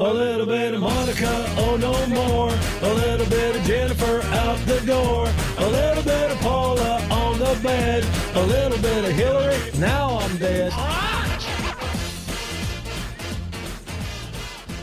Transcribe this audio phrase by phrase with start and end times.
[0.00, 2.50] A little bit of Monica, oh no more.
[2.88, 5.26] A little bit of Jennifer out the door.
[5.58, 8.06] A little bit of Paula on the bed.
[8.36, 10.72] A little bit of Hillary, now I'm dead.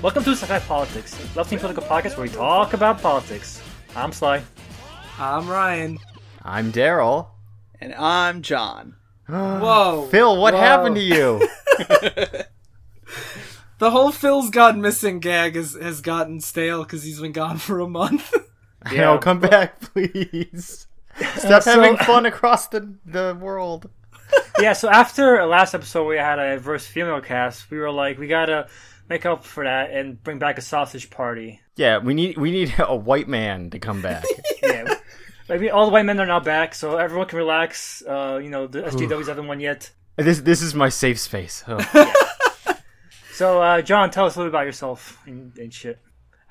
[0.02, 3.62] Welcome to Sakai Politics, left team political podcast where we talk about politics.
[3.96, 4.44] I'm Sly.
[5.18, 5.98] I'm Ryan.
[6.44, 7.28] I'm Daryl.
[7.80, 8.98] And I'm John.
[9.30, 10.10] Whoa.
[10.12, 10.60] Phil, what Whoa.
[10.60, 11.48] happened to you?
[13.78, 17.80] The whole Phil's gone missing gag has, has gotten stale because he's been gone for
[17.80, 18.34] a month.
[18.94, 20.88] No, come back, please.
[21.38, 23.90] Stop So- having fun across the, the world.
[24.60, 28.28] Yeah, so after last episode we had a diverse female cast, we were like, we
[28.28, 28.68] gotta
[29.10, 31.60] make up for that and bring back a sausage party.
[31.76, 34.24] Yeah, we need we need a white man to come back.
[34.64, 34.96] Yeah.
[35.50, 38.02] Maybe all the white men are now back, so everyone can relax.
[38.02, 39.92] Uh, you know, the SJWs haven't won yet.
[40.16, 41.64] this this is my safe space.
[41.68, 41.78] Oh.
[43.36, 46.00] So, uh, John, tell us a little about yourself and, and shit.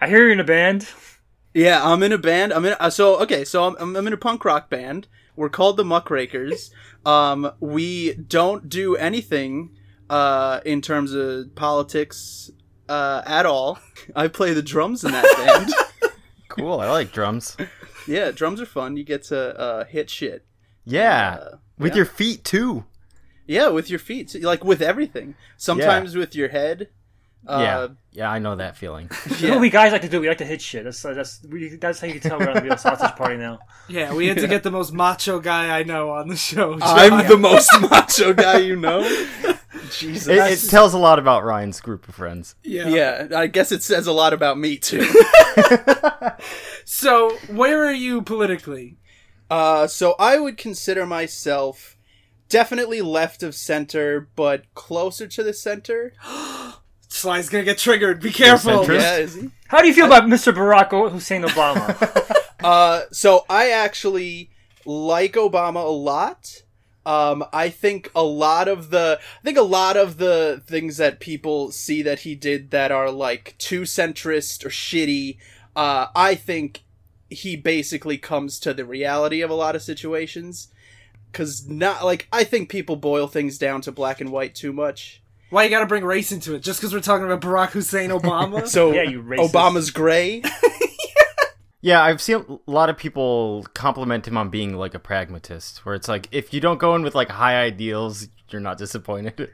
[0.00, 0.86] I hear you're in a band.
[1.54, 2.52] Yeah, I'm in a band.
[2.52, 2.74] I'm in.
[2.78, 5.08] Uh, so okay, so I'm, I'm I'm in a punk rock band.
[5.34, 6.70] We're called the Muckrakers.
[7.06, 9.70] Um, we don't do anything
[10.10, 12.50] uh, in terms of politics
[12.88, 13.78] uh, at all.
[14.16, 16.12] I play the drums in that band.
[16.48, 17.56] cool, I like drums.
[18.06, 18.96] yeah, drums are fun.
[18.98, 20.44] You get to uh, hit shit.
[20.84, 21.96] Yeah, Uh, with yeah.
[21.98, 22.84] your feet too.
[23.46, 25.34] Yeah, with your feet, like with everything.
[25.56, 26.88] Sometimes with your head.
[27.46, 29.08] Uh, yeah, yeah, I know that feeling.
[29.26, 30.18] That's what we guys like to do.
[30.18, 30.84] We like to hit shit.
[30.84, 33.58] That's that's we, that's how you tell we're on the sausage party now.
[33.86, 36.78] yeah, we had to get the most macho guy I know on the show.
[36.80, 39.02] I'm the most macho guy you know.
[39.90, 40.28] Jesus.
[40.28, 42.54] It, it tells a lot about Ryan's group of friends.
[42.62, 42.88] yeah.
[42.88, 45.06] yeah, I guess it says a lot about me too.
[46.84, 48.98] So, where are you politically?
[49.50, 51.93] Uh, so I would consider myself
[52.54, 56.12] definitely left of center, but closer to the center.
[57.08, 58.20] Sly's gonna get triggered.
[58.20, 58.88] Be careful.
[58.92, 59.50] Yeah, is he?
[59.66, 60.54] How do you feel about Mr.
[60.54, 62.30] Barack Hussein Obama?
[62.62, 64.48] Uh, so I actually
[64.86, 66.62] like Obama a lot.
[67.04, 71.20] Um, I think a lot of the, I think a lot of the things that
[71.20, 75.36] people see that he did that are like too centrist or shitty.
[75.76, 76.84] Uh, I think
[77.28, 80.68] he basically comes to the reality of a lot of situations.
[81.34, 85.22] Cause not like I think people boil things down to black and white too much.
[85.50, 86.60] Why you gotta bring race into it?
[86.62, 88.66] Just because we're talking about Barack Hussein Obama?
[88.68, 89.52] So Yeah, you racist.
[89.52, 90.42] Obama's gray.
[91.84, 92.36] Yeah, I've seen
[92.66, 96.54] a lot of people compliment him on being like a pragmatist, where it's like if
[96.54, 99.50] you don't go in with like high ideals, you're not disappointed.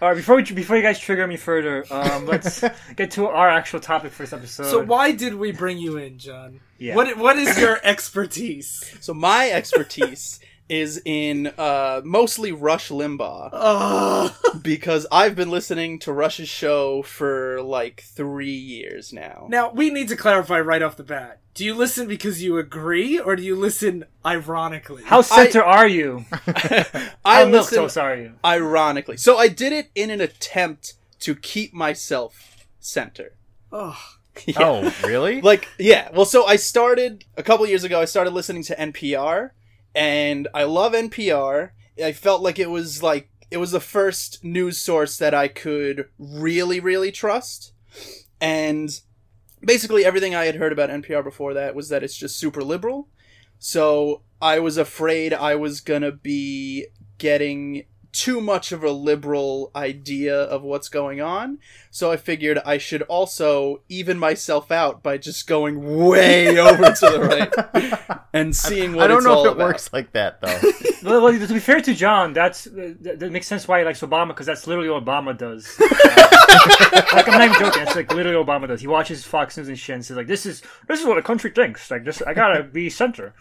[0.00, 2.62] All right, before we, before you guys trigger me further, um, let's
[2.94, 4.66] get to our actual topic for this episode.
[4.66, 6.60] so, why did we bring you in, John?
[6.78, 6.94] Yeah.
[6.94, 8.96] What What is your expertise?
[9.00, 10.38] So my expertise
[10.72, 17.60] is in uh, mostly Rush Limbaugh Oh, because I've been listening to Rush's show for
[17.62, 19.46] like three years now.
[19.50, 21.40] now we need to clarify right off the bat.
[21.54, 25.02] Do you listen because you agree, or do you listen ironically?
[25.04, 26.24] How center are you?
[26.46, 28.32] I How milk listen toast are you?
[28.44, 29.18] ironically.
[29.18, 33.34] So I did it in an attempt to keep myself center.
[33.70, 33.98] Oh,
[34.56, 35.42] Oh, really?
[35.42, 36.08] Like, yeah.
[36.14, 38.00] Well, so I started a couple years ago.
[38.00, 39.50] I started listening to NPR,
[39.94, 41.70] and I love NPR.
[42.02, 46.08] I felt like it was like it was the first news source that I could
[46.18, 47.72] really, really trust.
[48.40, 48.90] And
[49.60, 53.08] basically, everything I had heard about NPR before that was that it's just super liberal.
[53.58, 56.86] So I was afraid I was gonna be
[57.18, 61.58] getting too much of a liberal idea of what's going on.
[61.90, 67.06] So I figured I should also even myself out by just going way over to
[67.06, 69.66] the right and seeing what I don't it's know all if it about.
[69.66, 70.60] works like that though.
[71.02, 74.02] Well, well, to be fair to John, that's that, that makes sense why he likes
[74.02, 75.68] Obama because that's literally what Obama does.
[76.54, 77.84] Uh, like I'm not even joking.
[77.84, 78.80] That's like literally what Obama does.
[78.82, 81.22] He watches Fox News and shit and says like, "This is this is what the
[81.22, 83.34] country thinks." Like this, I gotta be center.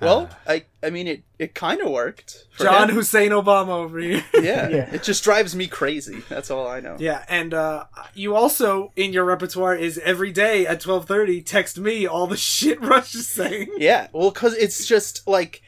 [0.00, 2.46] Well, I I mean it it kind of worked.
[2.58, 2.94] John him.
[2.94, 4.24] Hussein Obama over here.
[4.34, 4.90] yeah, Yeah.
[4.94, 6.22] it just drives me crazy.
[6.28, 6.96] That's all I know.
[7.00, 11.78] Yeah, and uh, you also in your repertoire is every day at twelve thirty text
[11.78, 13.68] me all the shit Rush is saying.
[13.78, 15.62] Yeah, well, because it's just like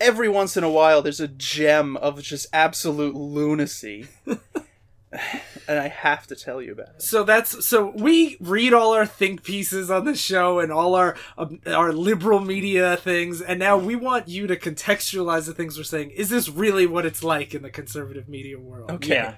[0.00, 4.06] every once in a while there's a gem of just absolute lunacy.
[5.68, 7.02] and I have to tell you about it.
[7.02, 11.16] So that's so we read all our think pieces on the show and all our
[11.38, 15.84] um, our liberal media things, and now we want you to contextualize the things we're
[15.84, 16.10] saying.
[16.10, 18.90] Is this really what it's like in the conservative media world?
[18.90, 19.14] Okay.
[19.14, 19.34] Yeah,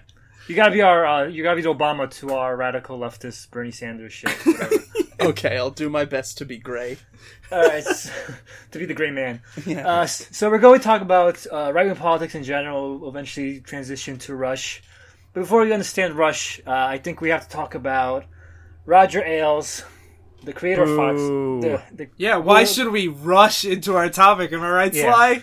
[0.48, 3.70] you gotta be our uh, you gotta be the Obama to our radical leftist Bernie
[3.70, 4.36] Sanders shit.
[5.20, 6.96] Okay, I'll do my best to be gray.
[7.50, 8.08] All right, s-
[8.70, 9.42] to be the gray man.
[9.68, 12.98] Uh, so we're going to talk about uh, right wing politics in general.
[12.98, 14.86] We'll eventually transition to Rush, but
[15.38, 18.24] before we understand Rush, uh, I think we have to talk about
[18.84, 19.84] Roger Ailes,
[20.42, 21.20] the creator of Fox.
[21.20, 24.52] The, the, Yeah, why should we rush into our topic?
[24.52, 25.12] Am I right, Yeah.
[25.12, 25.42] Sly?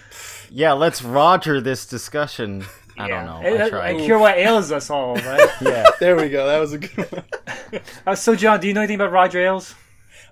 [0.50, 2.66] Yeah, let's Roger this discussion.
[2.98, 3.16] I yeah.
[3.16, 3.48] don't know.
[3.48, 3.98] And, I and tried.
[4.00, 5.50] cure what ails us all, right?
[5.62, 5.86] Yeah.
[6.00, 6.46] There we go.
[6.48, 7.82] That was a good one.
[8.08, 9.76] uh, so, John, do you know anything about Roger Ailes?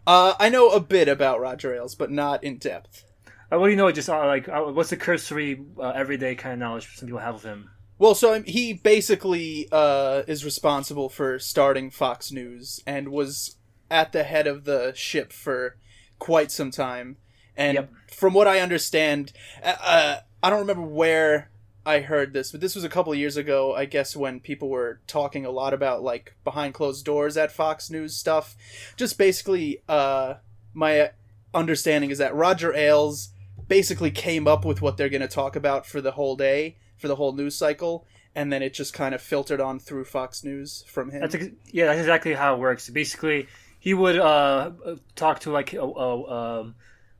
[0.05, 3.05] Uh, I know a bit about Roger Ailes, but not in depth.
[3.51, 3.91] Uh, what do you know?
[3.91, 7.35] Just uh, like, uh, what's the cursory, uh, everyday kind of knowledge some people have
[7.35, 7.69] of him?
[7.99, 13.57] Well, so he basically uh, is responsible for starting Fox News and was
[13.89, 15.77] at the head of the ship for
[16.19, 17.17] quite some time.
[17.55, 17.91] And Yep.
[18.11, 19.31] from what I understand,
[19.61, 21.51] uh, uh, I don't remember where
[21.85, 24.69] I heard this, but this was a couple of years ago, I guess, when people
[24.69, 28.55] were talking a lot about like behind closed doors at Fox News stuff.
[28.95, 30.35] Just basically, uh,
[30.73, 31.11] my
[31.53, 33.29] understanding is that Roger Ailes
[33.67, 37.09] basically came up with what they're going to talk about for the whole day, for
[37.09, 40.85] the whole news cycle, and then it just kind of filtered on through Fox News
[40.87, 41.19] from him.
[41.19, 42.89] That's ex- yeah, that's exactly how it works.
[42.89, 44.71] Basically, he would uh,
[45.17, 46.75] talk to like uh, uh, um,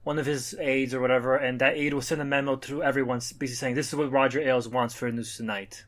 [0.06, 3.18] one of his aides or whatever, and that aide will send a memo to everyone,
[3.18, 5.84] basically saying, "This is what Roger Ailes wants for news tonight."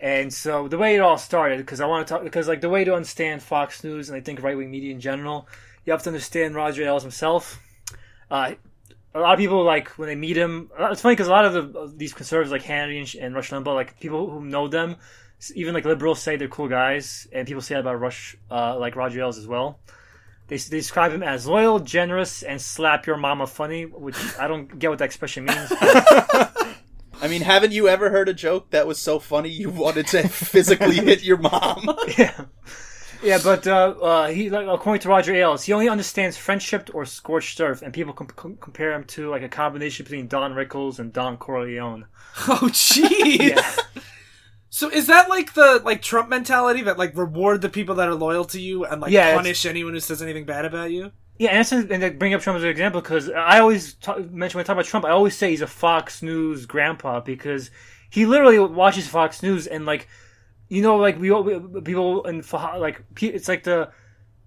[0.00, 2.70] And so the way it all started, because I want to talk, because like the
[2.70, 5.46] way to understand Fox News and I think right wing media in general,
[5.84, 7.60] you have to understand Roger Ailes himself.
[8.30, 8.54] Uh,
[9.14, 10.70] a lot of people like when they meet him.
[10.78, 13.74] It's funny because a lot of the, these conservatives like Hannity and, and Rush Limbaugh,
[13.74, 14.96] like people who know them,
[15.54, 18.96] even like liberals say they're cool guys, and people say that about Rush, uh, like
[18.96, 19.80] Roger Ailes as well.
[20.48, 24.78] They, they describe him as loyal, generous, and slap your mama funny, which I don't
[24.78, 25.72] get what that expression means.
[27.20, 30.28] I mean, haven't you ever heard a joke that was so funny you wanted to
[30.28, 31.96] physically hit your mom?
[32.18, 32.44] yeah,
[33.22, 37.04] yeah, but uh, uh, he, like, according to Roger Ailes, he only understands friendship or
[37.04, 40.98] scorched earth, and people com- com- compare him to like a combination between Don Rickles
[40.98, 42.06] and Don Corleone.
[42.46, 43.58] Oh, jeez.
[44.70, 48.14] So is that like the like Trump mentality that like reward the people that are
[48.14, 51.10] loyal to you and like Yeah, punish anyone who says anything bad about you?
[51.38, 54.18] Yeah, and, that's, and they bring up Trump as an example because I always talk,
[54.30, 57.70] mention when I talk about Trump, I always say he's a Fox News grandpa because
[58.10, 60.08] he literally watches Fox News and like,
[60.68, 62.42] you know, like we, all- we people in
[62.78, 63.90] like it's like the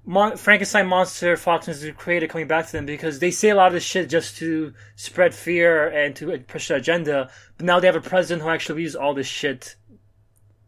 [0.05, 3.67] mon- Frankenstein monster Fox News created coming back to them because they say a lot
[3.67, 7.87] of this shit just to spread fear and to push their agenda, but now they
[7.87, 9.75] have a president who actually uses all this shit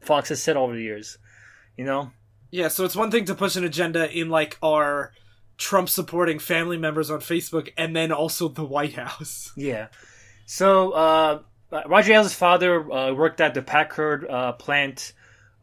[0.01, 1.17] Fox has said over the years,
[1.77, 2.11] you know.
[2.51, 5.11] Yeah, so it's one thing to push an agenda in like our
[5.57, 9.51] Trump supporting family members on Facebook and then also the White House.
[9.57, 9.87] Yeah.
[10.45, 11.39] So uh,
[11.87, 15.13] Roger Ailes' father uh, worked at the Packard uh, plant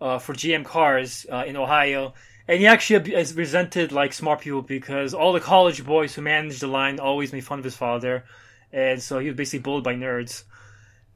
[0.00, 2.14] uh, for GM cars uh, in Ohio,
[2.48, 6.60] and he actually has resented like smart people because all the college boys who managed
[6.60, 8.24] the line always made fun of his father,
[8.72, 10.44] and so he was basically bullied by nerds.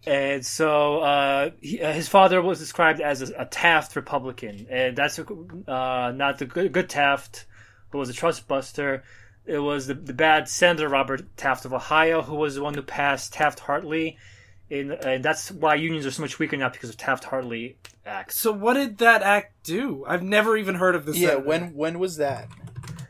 [0.06, 4.94] And so uh, he, uh, his father was described as a, a Taft Republican, and
[4.94, 7.46] that's uh, not the good, good Taft,
[7.90, 9.02] who was a trust buster.
[9.46, 12.82] It was the, the bad Senator Robert Taft of Ohio, who was the one who
[12.82, 14.18] passed Taft Hartley,
[14.70, 18.32] and that's why unions are so much weaker now because of Taft Hartley Act.
[18.32, 20.04] So what did that act do?
[20.06, 21.16] I've never even heard of this.
[21.16, 21.46] yeah, senator.
[21.46, 22.48] when when was that?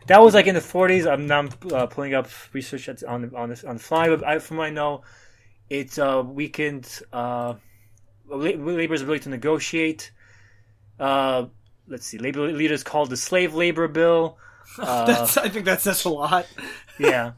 [0.07, 1.11] That was like in the 40s.
[1.11, 4.23] I'm now uh, pulling up research that's on the, on this on the fly, but
[4.23, 5.03] I, from what I know,
[5.71, 7.55] it uh, weakened uh,
[8.27, 10.13] labor's ability to negotiate.
[11.01, 11.47] Uh,
[11.89, 14.39] let's see, labor leaders called the slave labor bill.
[14.79, 16.47] Uh, That's, I think that says a lot.
[16.99, 17.33] yeah.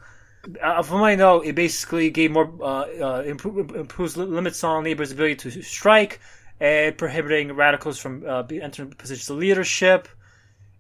[0.63, 2.87] Uh, from what I know, it basically gave more uh,
[3.19, 6.21] uh, improve, improves limits on labor's ability to strike,
[6.61, 10.09] and prohibiting radicals from uh, entering positions of leadership.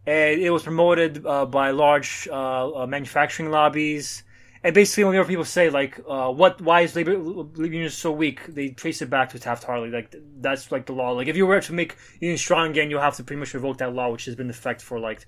[0.06, 4.22] And it was promoted uh, by large uh, uh, manufacturing lobbies.
[4.62, 6.60] And basically, whenever people say like, uh, "What?
[6.60, 9.90] Why is labor labor unions so weak?" They trace it back to Taft Hartley.
[9.90, 11.10] Like that's like the law.
[11.10, 13.78] Like if you were to make unions strong again, you'll have to pretty much revoke
[13.78, 15.26] that law, which has been in effect for like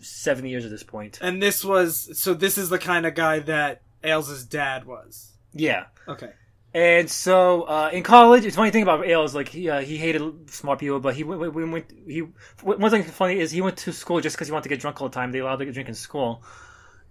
[0.00, 1.18] seventy years at this point.
[1.20, 2.34] And this was so.
[2.34, 5.36] This is the kind of guy that Ailes' dad was.
[5.52, 5.84] Yeah.
[6.08, 6.32] Okay.
[6.74, 10.50] And so uh, in college, it's funny thing about Ailes, like he uh, he hated
[10.50, 12.20] smart people, but he went, went, went he
[12.62, 15.00] one thing funny is he went to school just because he wanted to get drunk
[15.02, 15.32] all the time.
[15.32, 16.42] They allowed him to drink in school,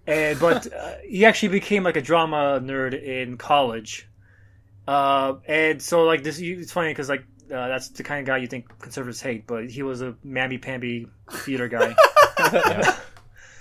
[0.04, 4.08] and but uh, he actually became like a drama nerd in college.
[4.88, 8.38] Uh, and so like this, it's funny because like uh, that's the kind of guy
[8.38, 11.94] you think conservatives hate, but he was a mamby pamby theater guy.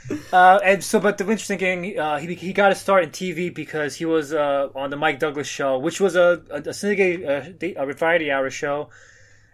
[0.33, 3.53] Uh, and so, but the interesting thing, uh, he he got a start in TV
[3.53, 7.75] because he was uh, on the Mike Douglas show, which was a a, a syndicated
[7.77, 8.89] uh, a variety hour show.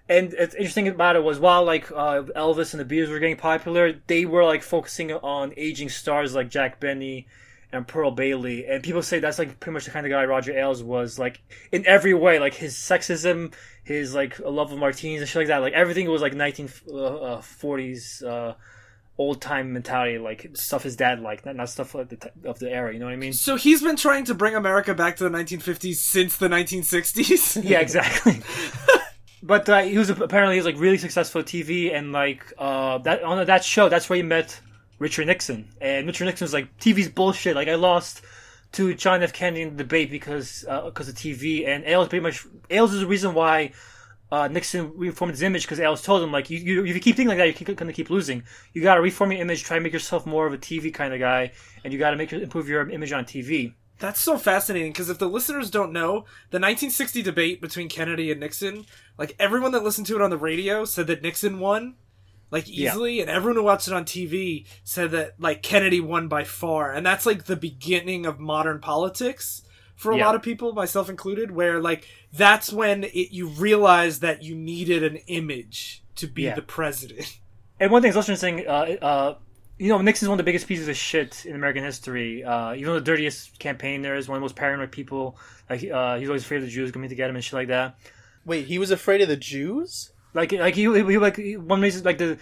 [0.09, 3.37] And it's interesting about it was while like uh, Elvis and the Beatles were getting
[3.37, 7.27] popular, they were like focusing on aging stars like Jack Benny
[7.71, 10.57] and Pearl Bailey, and people say that's like pretty much the kind of guy Roger
[10.57, 15.29] Ailes was, like in every way, like his sexism, his like love of martinis and
[15.29, 18.53] shit like that, like everything was like 1940s uh,
[19.17, 22.71] old time mentality, like stuff his dad liked, not, not stuff of the, of the
[22.71, 22.93] era.
[22.93, 23.33] You know what I mean?
[23.33, 27.63] So he's been trying to bring America back to the 1950s since the 1960s.
[27.67, 28.41] Yeah, exactly.
[29.43, 32.99] but uh, he was apparently he was like really successful at TV, and like uh,
[32.99, 34.59] that on that show, that's where he met
[34.99, 35.69] Richard Nixon.
[35.81, 37.55] And Richard Nixon was like, "TV's bullshit.
[37.55, 38.21] Like I lost
[38.73, 39.33] to John F.
[39.33, 43.07] Kennedy in the debate because because of TV." And Ailes pretty much Ailes is the
[43.07, 43.73] reason why.
[44.29, 47.15] Uh, Nixon reformed his image because Ailes told him, like, you, you, if you keep
[47.15, 48.43] thinking like that, you're going to keep losing.
[48.73, 51.13] You got to reform your image, try to make yourself more of a TV kind
[51.13, 51.51] of guy,
[51.83, 53.73] and you got to make improve your image on TV.
[53.99, 58.39] That's so fascinating because if the listeners don't know, the 1960 debate between Kennedy and
[58.39, 58.85] Nixon,
[59.17, 61.95] like everyone that listened to it on the radio said that Nixon won,
[62.51, 62.91] like Yeah.
[62.91, 66.91] easily, and everyone who watched it on TV said that like Kennedy won by far,
[66.91, 69.63] and that's like the beginning of modern politics
[69.97, 70.27] for a Yeah.
[70.27, 75.03] lot of people, myself included, where like that's when it, you realize that you needed
[75.03, 76.55] an image to be Yeah.
[76.55, 77.37] the president.
[77.79, 79.35] And one thing is also interesting, uh, uh,
[79.77, 82.43] you know, Nixon's one of the biggest pieces of shit in American history.
[82.43, 85.37] Uh, even the dirtiest campaign there is one of the most paranoid people.
[85.69, 87.67] Like uh, he's always afraid of the Jews coming to get him and shit like
[87.67, 87.99] that.
[88.45, 90.11] Wait, he was afraid of the Jews?
[90.33, 92.39] Like like he, he, he like he- one reason like the.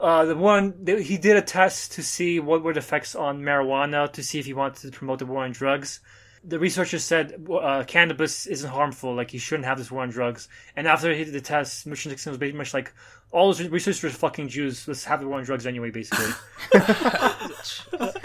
[0.00, 4.12] Uh, the one he did a test to see what were the effects on marijuana
[4.12, 6.00] to see if he wanted to promote the war on drugs.
[6.48, 10.48] The researchers said uh, cannabis isn't harmful, like you shouldn't have this war on drugs.
[10.76, 12.92] And after he did the test, Richard Nixon was pretty much like,
[13.32, 14.86] all those researchers are fucking Jews.
[14.86, 16.30] Let's have the war on drugs anyway, basically.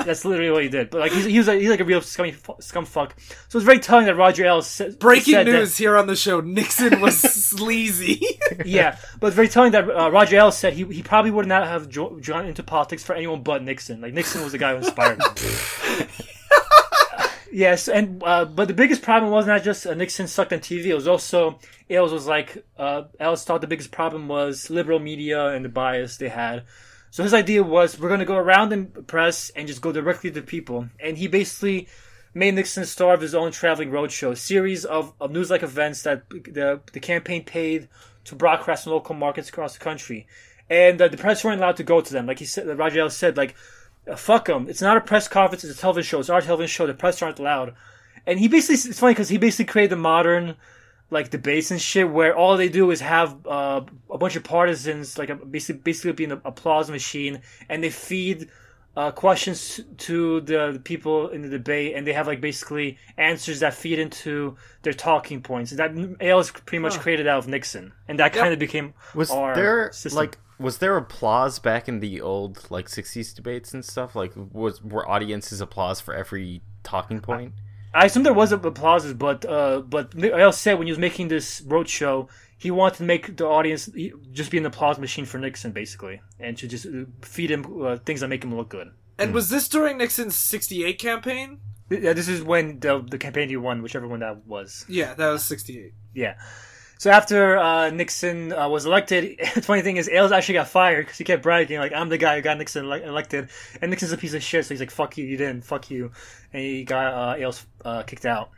[0.06, 0.90] That's literally what he did.
[0.92, 3.16] But like he's, he was like, he's like a real scummy scum fuck.
[3.50, 6.16] So it's very telling that Roger Ailes said, Breaking said that- news here on the
[6.16, 7.18] show: Nixon was
[7.50, 8.22] sleazy.
[8.66, 11.68] yeah, but it's very telling that uh, Roger Ailes said he, he probably would not
[11.68, 14.02] have jo- gone into politics for anyone but Nixon.
[14.02, 16.08] Like Nixon was the guy who inspired him.
[17.52, 20.86] Yes, and uh, but the biggest problem was not just uh, Nixon sucked on TV.
[20.86, 25.48] It was also Ailes was like uh, Ailes thought the biggest problem was liberal media
[25.48, 26.64] and the bias they had.
[27.12, 30.32] So his idea was we're going to go around the press and just go directly
[30.32, 31.88] to people, and he basically
[32.34, 36.80] made Nixon star of his own traveling roadshow, series of, of news-like events that the
[36.94, 37.90] the campaign paid
[38.26, 40.28] to broadcast in local markets across the country,
[40.70, 42.28] and uh, the press weren't allowed to go to them.
[42.28, 43.56] Like he said, Roger Ailes said, like
[44.16, 44.68] fuck them.
[44.70, 45.64] It's not a press conference.
[45.64, 46.20] It's a television show.
[46.20, 46.88] It's our television show.
[46.88, 47.76] The press aren't allowed.
[48.26, 50.56] And he basically, it's funny because he basically created the modern,
[51.10, 55.18] like debates and shit where all they do is have uh, a bunch of partisans,
[55.18, 58.50] like a, basically, basically being an applause machine, and they feed
[58.96, 63.62] uh, questions to the, the people in the debate, and they have like basically answers
[63.62, 65.72] that feed into their talking points.
[65.72, 69.32] And that Ailes pretty much created out of Nixon, and that kind of became Was
[69.32, 70.18] our there system.
[70.18, 74.16] like was there applause back in the old like '60s debates and stuff?
[74.16, 77.54] Like, was were audiences applause for every talking point?
[77.94, 81.62] I assume there was applauses, but uh, but Ailes said when he was making this
[81.62, 83.90] roadshow, he wanted to make the audience
[84.32, 87.98] just be an applause machine for Nixon, basically, and to just uh, feed him uh,
[87.98, 88.92] things that make him look good.
[89.18, 91.60] and was this during Nixon's '68 campaign?
[91.90, 94.86] Yeah, this is when the the campaign he won, whichever one that was.
[94.88, 95.94] Yeah, that was '68.
[96.14, 96.36] Yeah.
[97.02, 101.08] So after uh, Nixon uh, was elected, the funny thing is Ailes actually got fired
[101.08, 103.50] because he kept bragging like I'm the guy who got Nixon ele- elected,
[103.82, 104.66] and Nixon's a piece of shit.
[104.66, 105.64] So he's like, "Fuck you, you didn't.
[105.64, 106.12] Fuck you,"
[106.54, 108.52] and he got uh, Ailes uh, kicked out.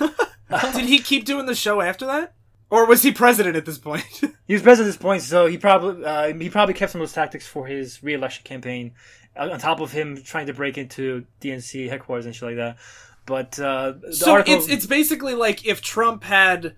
[0.72, 2.32] Did he keep doing the show after that,
[2.70, 4.06] or was he president at this point?
[4.46, 7.06] He was president at this point, so he probably uh, he probably kept some of
[7.06, 8.92] those tactics for his re-election campaign.
[9.36, 12.78] uh, On top of him trying to break into DNC headquarters and shit like that.
[13.26, 16.74] But uh, the so article, it's it's basically like if Trump had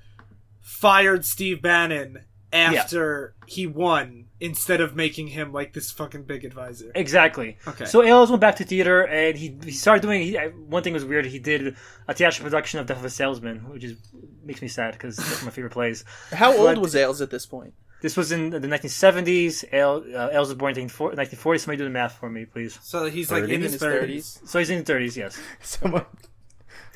[0.72, 6.90] fired Steve Bannon after he won instead of making him like this fucking big advisor.
[6.94, 7.56] Exactly.
[7.66, 7.84] Okay.
[7.84, 10.22] So Ailes went back to theater, and he he started doing.
[10.22, 11.26] He, one thing was weird.
[11.26, 11.76] He did
[12.08, 13.96] a theatrical production of Death of a Salesman, which is
[14.44, 16.04] makes me sad because that's my favorite plays.
[16.32, 17.74] How old was Ailes at this point?
[18.00, 19.64] This was in the 1970s.
[19.72, 21.58] Ailes, uh, Ailes was born in 1940.
[21.58, 22.76] Somebody do the math for me, please.
[22.82, 24.40] So he's like in his thirties.
[24.44, 25.16] So he's in the 30s.
[25.16, 25.40] Yes.
[25.62, 26.04] Someone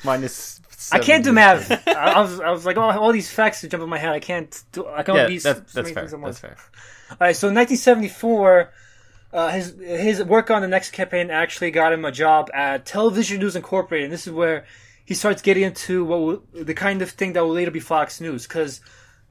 [0.03, 0.59] minus.
[0.91, 1.71] I can't do math.
[1.93, 4.11] I, I was, I was like, oh, all these facts jump in my head.
[4.13, 4.87] I can't do.
[4.87, 6.03] I can Yeah, only be that, so that's many fair.
[6.03, 6.39] things at once.
[6.39, 6.57] That's fair.
[7.09, 8.71] All right, so in 1974,
[9.33, 13.39] uh, his his work on the next campaign actually got him a job at Television
[13.39, 14.65] News Incorporated, and this is where
[15.05, 18.21] he starts getting into what will, the kind of thing that will later be Fox
[18.21, 18.81] News, because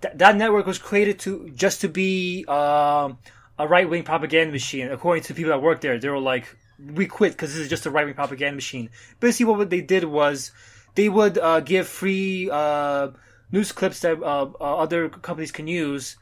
[0.02, 3.18] th- that network was created to just to be um,
[3.58, 4.90] a right wing propaganda machine.
[4.90, 7.86] According to people that worked there, they were like, "We quit because this is just
[7.86, 10.50] a right wing propaganda machine." Basically, what they did was
[10.96, 13.10] they would uh, give free uh,
[13.52, 16.16] news clips that uh, uh, other companies can use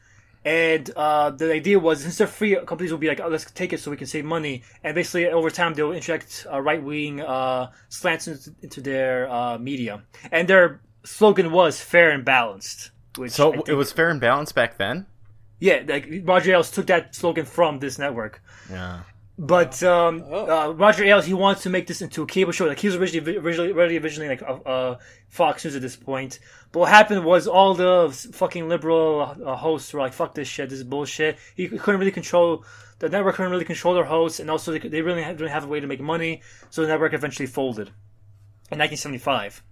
[0.44, 3.72] And uh, the idea was, since they're free, companies will be like, oh, let's take
[3.72, 4.60] it so we can save money.
[4.84, 9.56] And basically, over time, they'll inject uh, right wing uh, slants into, into their uh,
[9.56, 10.02] media.
[10.30, 12.90] And their slogan was fair and balanced.
[13.16, 15.06] Which So think- it was fair and balanced back then.
[15.60, 18.42] yeah, like Roger Ailes took that slogan from this network.
[18.68, 19.00] Yeah.
[19.36, 20.70] But um, Oh.
[20.70, 22.66] uh, Roger Ailes, he wants to make this into a cable show.
[22.66, 24.98] Like he was originally originally originally, originally like uh, uh,
[25.28, 26.38] Fox News at this point.
[26.70, 30.70] But what happened was all the fucking liberal uh, hosts were like, "Fuck this shit.
[30.70, 32.64] This is bullshit." He couldn't really control
[33.00, 33.34] the network.
[33.34, 35.86] Couldn't really control their hosts, and also they, they really didn't have a way to
[35.88, 36.40] make money.
[36.70, 37.88] So the network eventually folded
[38.70, 39.62] in 1975.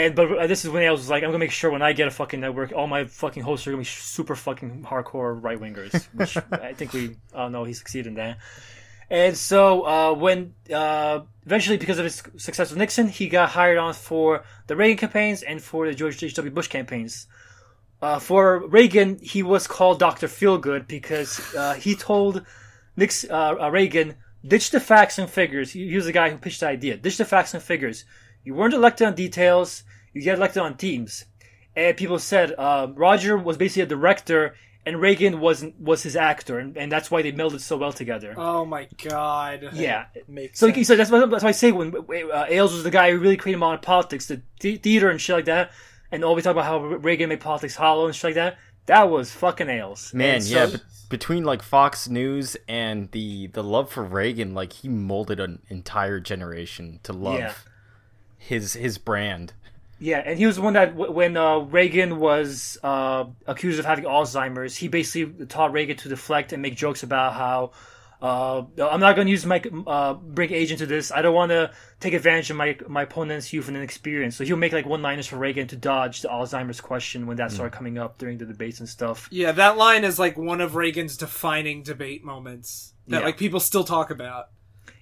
[0.00, 1.92] And but uh, this is when I was like, I'm gonna make sure when I
[1.92, 5.60] get a fucking network, all my fucking hosts are gonna be super fucking hardcore right
[5.60, 8.38] wingers, which I think we all know he succeeded in that.
[9.10, 13.76] And so uh, when uh, eventually, because of his success with Nixon, he got hired
[13.76, 16.34] on for the Reagan campaigns and for the George H.
[16.34, 16.50] W.
[16.50, 17.26] Bush campaigns.
[18.00, 22.46] Uh, for Reagan, he was called Doctor Feelgood because uh, he told
[22.96, 24.14] Nix, uh, uh, Reagan,
[24.46, 25.72] ditch the facts and figures.
[25.72, 26.96] He, he was the guy who pitched the idea.
[26.96, 28.06] Ditch the facts and figures.
[28.44, 29.82] You weren't elected on details.
[30.12, 31.24] You get elected on teams.
[31.76, 36.58] And people said uh, Roger was basically a director, and Reagan was was his actor,
[36.58, 38.34] and, and that's why they melded so well together.
[38.36, 39.70] Oh my god.
[39.72, 40.06] yeah.
[40.26, 40.88] Makes So, sense.
[40.88, 43.36] so that's why, that's why I say when uh, Ailes was the guy who really
[43.36, 45.70] created modern politics, the the- theater and shit like that,
[46.10, 48.58] and all we talk about how Reagan made politics hollow and shit like that.
[48.86, 50.12] That was fucking Ailes.
[50.12, 50.66] Man, And yeah.
[50.66, 55.38] so- But between like Fox News and the the love for Reagan, like he molded
[55.38, 57.52] an entire generation to love Yeah.
[58.38, 59.52] his his brand.
[60.00, 63.84] Yeah, and he was the one that w- when uh, Reagan was uh, accused of
[63.84, 67.72] having Alzheimer's, he basically taught Reagan to deflect and make jokes about how
[68.22, 71.10] uh, I'm not going to use my uh, bring age into this.
[71.12, 74.36] I don't want to take advantage of my my opponent's youth and inexperience.
[74.36, 77.50] So he'll make like one liners for Reagan to dodge the Alzheimer's question when that
[77.50, 79.28] started coming up during the debates and stuff.
[79.30, 83.24] Yeah, that line is like one of Reagan's defining debate moments that Yeah.
[83.26, 84.46] like people still talk about.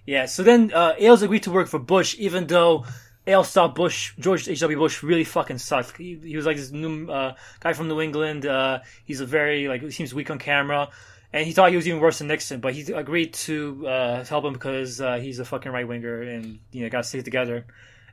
[0.07, 2.85] Yeah, so then uh, Ailes agreed to work for Bush, even though
[3.29, 4.79] Ailes thought Bush, George H.W.
[4.79, 5.99] Bush, really fucking sucked.
[5.99, 8.47] He, he was like this new uh, guy from New England.
[8.47, 10.89] Uh, he's a very, like, he seems weak on camera.
[11.31, 14.47] And he thought he was even worse than Nixon, but he agreed to uh, help
[14.47, 17.67] him because uh, he's a fucking right winger and, you know, got to stick together.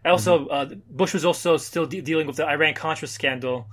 [0.03, 3.67] And also, uh, Bush was also still de- dealing with the Iran Contra scandal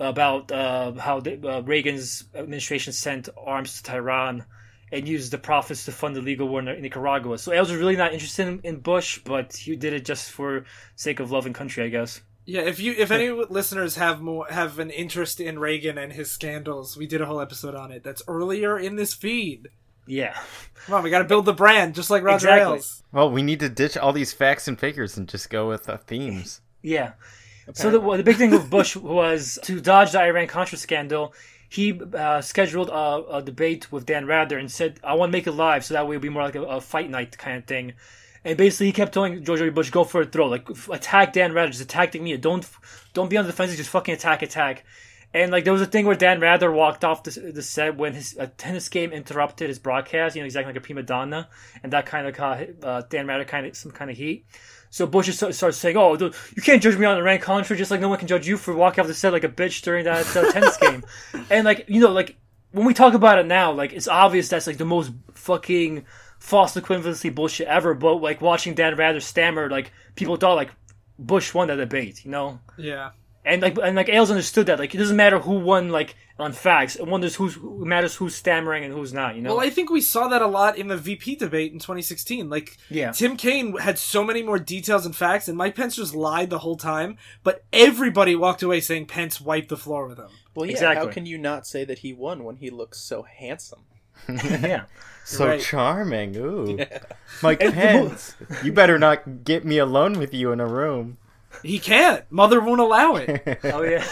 [0.00, 4.44] about uh, how the, uh, Reagan's administration sent arms to Tehran
[4.92, 7.38] and used the profits to fund the legal war in Nicaragua.
[7.38, 10.64] So Ailes was really not interested in, in Bush, but he did it just for
[10.94, 12.20] sake of love and country, I guess.
[12.44, 16.30] Yeah, if you if any listeners have more have an interest in Reagan and his
[16.30, 18.04] scandals, we did a whole episode on it.
[18.04, 19.68] That's earlier in this feed.
[20.06, 20.36] Yeah.
[20.86, 22.74] Come on, we got to build the brand just like Roger Exactly.
[22.74, 23.02] Ailes.
[23.10, 25.98] Well, we need to ditch all these facts and figures and just go with uh,
[25.98, 26.60] themes.
[26.82, 27.14] Yeah.
[27.74, 31.34] So the, the big thing with Bush was to dodge the Iran Contra scandal.
[31.68, 35.46] He uh, scheduled a, a debate with Dan Rather and said, "I want to make
[35.46, 37.64] it live, so that way it'll be more like a, a fight night kind of
[37.64, 37.94] thing."
[38.44, 39.72] And basically, he kept telling George W.
[39.72, 42.36] Bush, "Go for a throw, like attack Dan Rather, just attack me.
[42.36, 42.68] Don't
[43.12, 44.84] don't be on the defensive, just fucking attack, attack."
[45.34, 48.14] And like there was a thing where Dan Rather walked off the, the set when
[48.14, 50.36] his a tennis game interrupted his broadcast.
[50.36, 51.48] You know, he's acting like a prima donna,
[51.82, 54.46] and that kind of caught uh, Dan Rather kind of some kind of heat.
[54.90, 57.76] So Bush just starts saying, "Oh, dude, you can't judge me on the Iran Contra,
[57.76, 59.82] just like no one can judge you for walking off the set like a bitch
[59.82, 61.04] during that uh, tennis game."
[61.50, 62.36] And like you know, like
[62.72, 66.04] when we talk about it now, like it's obvious that's like the most fucking
[66.38, 67.94] false equivalency bullshit ever.
[67.94, 70.70] But like watching Dan Rather stammer, like people thought like
[71.18, 72.60] Bush won that debate, you know.
[72.76, 73.10] Yeah.
[73.46, 76.52] And like and like Ailes understood that like it doesn't matter who won like on
[76.52, 76.96] facts.
[76.96, 79.36] It wonders who's who matters who's stammering and who's not.
[79.36, 79.54] You know.
[79.56, 82.50] Well, I think we saw that a lot in the VP debate in 2016.
[82.50, 83.12] Like, Yeah.
[83.12, 86.58] Tim Kaine had so many more details and facts, and Mike Pence just lied the
[86.58, 87.18] whole time.
[87.44, 90.30] But everybody walked away saying Pence wiped the floor with him.
[90.56, 90.72] well, yeah.
[90.72, 91.06] exactly.
[91.06, 93.82] How can you not say that he won when he looks so handsome?
[94.28, 94.86] yeah.
[95.24, 95.60] So Right.
[95.60, 96.36] charming.
[96.36, 96.78] Ooh.
[97.42, 98.34] Mike And the mo- Pence.
[98.64, 101.18] you better not get me alone with you in a room.
[101.62, 102.24] He can't.
[102.30, 103.60] Mother won't allow it.
[103.64, 104.04] Oh yeah.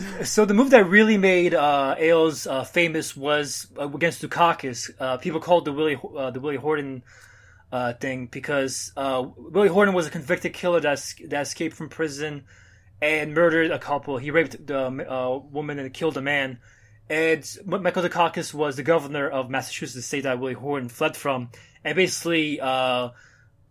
[0.22, 4.90] so the move that really made uh, Ailes uh, famous was uh, against Dukakis.
[4.98, 7.02] Uh, people called the Willie uh, the Willie Horton
[7.72, 12.44] uh, thing because uh, Willie Horton was a convicted killer that that escaped from prison
[13.02, 14.18] and murdered a couple.
[14.18, 16.58] He raped the uh, woman and killed a man.
[17.08, 21.50] And Michael Dukakis was the governor of Massachusetts, the state that Willie Horton fled from.
[21.82, 22.60] And basically,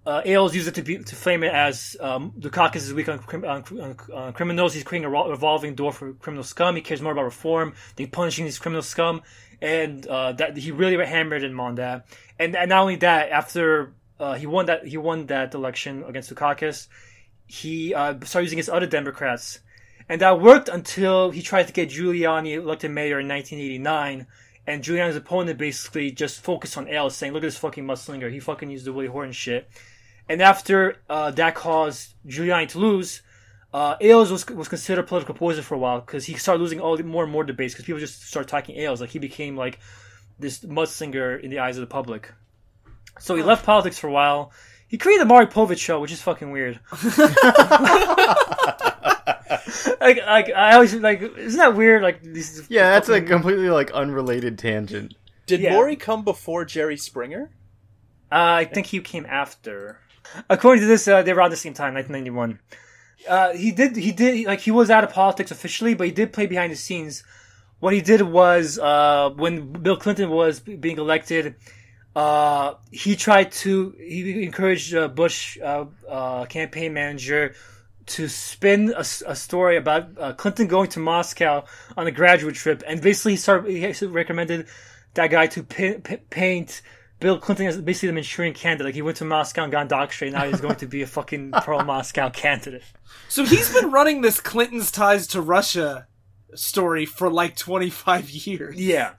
[0.09, 3.19] uh, Ailes used it to be to frame it as um, Dukakis is weak on,
[3.31, 4.73] on, on, on criminals.
[4.73, 6.75] He's creating a revolving door for criminal scum.
[6.75, 9.21] He cares more about reform than punishing these criminal scum,
[9.61, 12.07] and uh, that he really hammered him on that.
[12.39, 16.33] And, and not only that, after uh, he won that he won that election against
[16.33, 16.87] Dukakis,
[17.45, 19.59] he uh, started using his other Democrats.
[20.09, 24.25] and that worked until he tried to get Giuliani elected mayor in 1989.
[24.65, 28.31] And Giuliani's opponent basically just focused on Ailes, saying, "Look at this fucking mudslinger.
[28.31, 29.69] He fucking used the Willie Horton shit."
[30.29, 33.23] And after uh, that caused Giuliani to lose,
[33.73, 36.79] uh, Ailes was was considered a political poison for a while because he started losing
[36.79, 39.01] all the, more and more debates because people just started attacking Ailes.
[39.01, 39.79] Like he became like
[40.37, 42.31] this mudslinger in the eyes of the public.
[43.19, 44.51] So he left politics for a while.
[44.87, 46.79] He created the Maury Povich show, which is fucking weird.
[49.99, 52.01] like, like I always like, isn't that weird?
[52.01, 55.15] Like, these Yeah, that's a completely like unrelated tangent.
[55.45, 55.73] Did Yeah.
[55.73, 57.51] Maury come before Jerry Springer?
[58.31, 59.99] Uh, I think he came after.
[60.49, 62.59] According to this, uh, they were around the same time, 1991.
[63.27, 66.31] Uh, he did, he did, like, he was out of politics officially, but he did
[66.33, 67.23] play behind the scenes.
[67.79, 71.55] What he did was, uh, when Bill Clinton was being elected,
[72.15, 77.55] uh, he tried to, he encouraged uh, Bush, uh, campaign manager
[78.07, 83.33] to spin a story about Clinton going to Moscow on a graduate trip, and basically
[83.33, 84.65] he started, he recommended
[85.13, 86.81] that guy to pin, paint
[87.19, 88.85] Bill Clinton has basically the Manchurian candidate.
[88.85, 90.39] Like he went to Moscow and got indoctrinated.
[90.39, 92.83] Now he's going to be a fucking pro Moscow candidate.
[93.27, 96.07] So he's been running this Clinton's ties to Russia
[96.55, 98.75] story for like 25 years.
[98.79, 99.13] Yeah.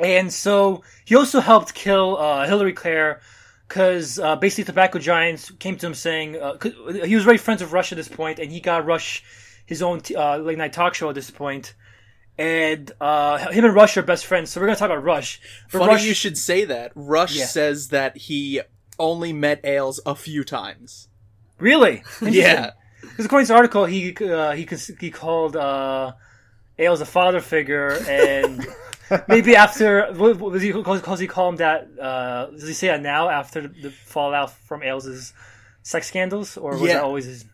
[0.00, 3.20] And so he also helped kill uh, Hillary Care
[3.68, 6.72] because uh, basically tobacco giants came to him saying uh 'cause
[7.04, 9.22] he was very friends with Rush at this point, and he got Rush
[9.66, 11.74] his own t- uh, late night talk show at this point.
[12.36, 15.40] And uh, him and Rush are best friends, so we're gonna talk about Rush.
[15.70, 16.90] But Funny Rush, you should say that.
[16.94, 17.46] Rush Yeah.
[17.46, 18.60] says that he
[18.98, 21.08] only met Ailes a few times.
[21.58, 22.02] really?
[22.22, 22.70] Yeah.
[23.02, 24.66] Because according to the article, he uh, he
[24.98, 26.12] he called uh,
[26.78, 28.66] Ailes a father figure, and
[29.28, 31.86] maybe after what, what was he calls he call him that?
[32.00, 35.32] Uh, does he say that now after the, the fallout from Ailes'
[35.82, 36.94] sex scandals, or was Yeah.
[36.94, 37.44] that always his?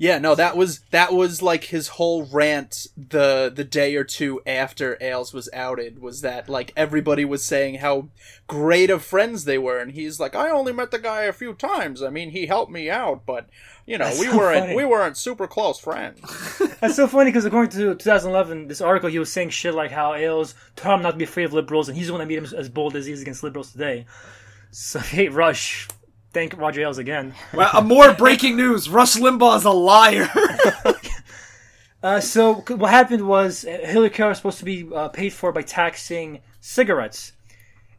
[0.00, 4.40] Yeah, no, that was that was like his whole rant the the day or two
[4.46, 8.06] after Ailes was outed was that like everybody was saying how
[8.46, 11.52] great of friends they were and he's like I only met the guy a few
[11.52, 12.00] times.
[12.00, 13.48] I mean, he helped me out, but
[13.86, 14.76] you know, That's we so weren't funny.
[14.76, 16.20] we weren't super close friends.
[16.80, 20.14] That's so funny because according to 2011, this article he was saying shit like how
[20.14, 22.38] Ailes told him not to be afraid of liberals, and he's the one that made
[22.38, 24.06] him as bold as he is against liberals today.
[24.70, 25.88] So hate Rush,
[26.32, 27.34] thank Roger Ailes again.
[27.52, 28.88] Well, uh, more breaking news.
[28.88, 30.28] Rush Limbaugh is a liar.
[32.00, 35.50] Uh, so what happened was uh, Hillary Clinton was supposed to be uh, paid for
[35.50, 37.32] by taxing cigarettes,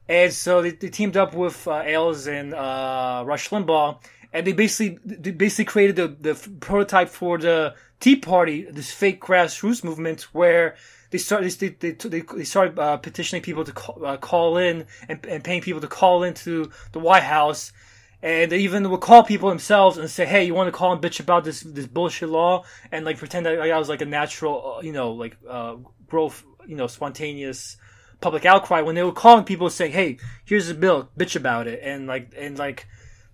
[0.08, 4.00] and so they, they teamed up with uh, Ailes and uh, Rush Limbaugh,
[4.32, 9.20] and they basically they basically created the, the prototype for the Tea Party, this fake
[9.20, 10.76] grassroots movement where
[11.12, 14.86] they started they they, they, they started uh, petitioning people to call, uh, call in
[15.10, 17.74] and, and paying people to call into the White House.
[18.22, 21.02] And they even would call people themselves and say, "Hey, you want to call and
[21.02, 24.06] bitch about this this bullshit law?" And like pretend that like, I was like a
[24.06, 25.78] natural, uh, you know, like uh,
[26.08, 27.78] growth, you know, spontaneous
[28.20, 28.82] public outcry.
[28.82, 32.34] When they were calling people saying, "Hey, here's the bill, bitch about it," and like
[32.38, 32.88] and like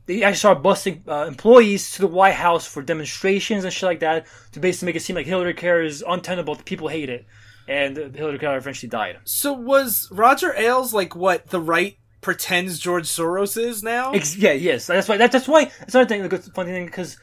[0.06, 4.00] they actually started busting uh, employees to the White House for demonstrations and shit like
[4.02, 6.56] that to basically make it seem like Hillary Care is untenable.
[6.58, 7.26] People hate it,
[7.68, 9.18] and Hillary Care eventually died.
[9.24, 14.12] so was Roger Ailes like what the right pretends George Soros is now?
[14.12, 15.18] Ex- yeah, yes, that's why.
[15.18, 15.66] That, that's why.
[15.66, 16.28] That's another thing.
[16.28, 17.18] The funny thing because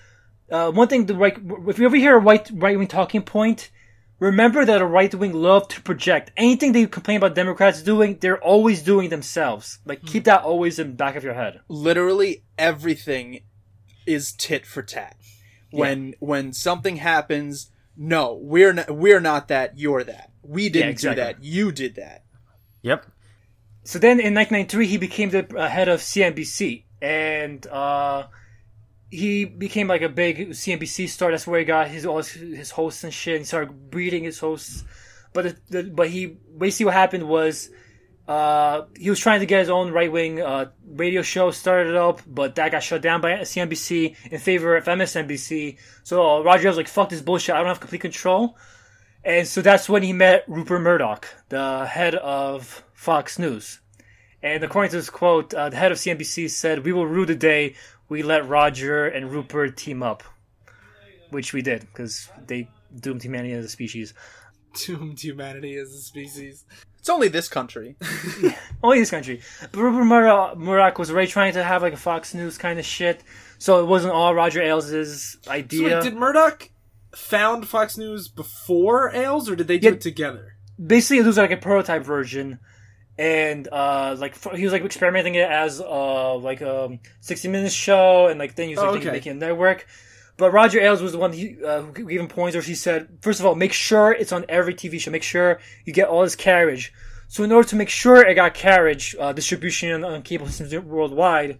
[0.48, 1.36] uh, one thing the right.
[1.66, 3.72] If you ever hear a right right wing talking point,
[4.20, 8.18] remember that a right wing love to project anything they complain about Democrats doing.
[8.20, 9.80] They're always doing themselves.
[9.84, 11.60] Like keep that always in the back of your head.
[11.66, 13.40] Literally everything
[14.06, 15.16] is tit for tat.
[15.72, 20.30] When when something happens, no, we're not we're not that, you're that.
[20.44, 21.16] We didn't exactly.
[21.16, 21.42] do that.
[21.42, 22.24] You did that.
[22.82, 23.06] Yep.
[23.84, 26.84] So then in 1993, he became the uh, head of CNBC.
[27.00, 28.26] And uh,
[29.10, 31.30] he became like a big CNBC star.
[31.30, 33.36] That's where he got his all his, hosts and shit.
[33.36, 34.84] And started breeding his hosts.
[35.32, 37.70] But the, the, but he basically what happened was
[38.28, 42.22] uh, he was trying to get his own right wing uh, radio show started up,
[42.26, 45.78] but that got shut down by CNBC in favor of MSNBC.
[46.04, 47.54] So uh, Roger was like, "Fuck this bullshit!
[47.54, 48.56] I don't have complete control."
[49.24, 53.80] And so that's when he met Rupert Murdoch, the head of Fox News.
[54.44, 57.34] And according to this quote, uh, the head of CNBC said, "We will rue the
[57.34, 57.74] day
[58.08, 60.22] we let Roger and Rupert team up,"
[61.30, 64.14] which we did because they doomed humanity as a species.
[64.86, 66.64] Doomed humanity as a species.
[67.00, 67.96] It's only this country.
[68.84, 69.40] Only this country.
[69.60, 72.84] But Rupert Murdoch, Murdoch was already trying to have like a Fox News kind of
[72.86, 73.24] shit,
[73.58, 75.96] so it wasn't all Roger Ailes' So idea.
[75.96, 76.68] wait, did Murdoch
[77.12, 79.94] found Fox News before Ailes, or did they do Yeah.
[79.94, 80.48] it together?
[80.84, 82.58] basically it was like a prototype version
[83.18, 88.28] and uh like he was like experimenting it as uh like a 60 minutes show
[88.28, 89.10] and like then he was like Oh, okay.
[89.10, 89.86] making a network
[90.38, 92.66] But Roger Ailes was the one he, uh, who gave him pointers.
[92.66, 95.10] He said, first of all, make sure it's on every TV show.
[95.10, 96.92] Make sure you get all this carriage.
[97.28, 100.72] So in order to make sure it got carriage uh, distribution on, on cable systems
[100.84, 101.58] worldwide,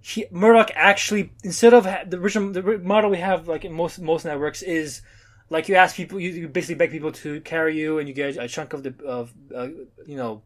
[0.00, 3.98] he, Murdoch actually instead of ha- the original the model we have like in most
[3.98, 5.02] most networks is
[5.50, 8.36] like you ask people you, you basically beg people to carry you and you get
[8.36, 9.68] a chunk of the of uh,
[10.06, 10.42] you know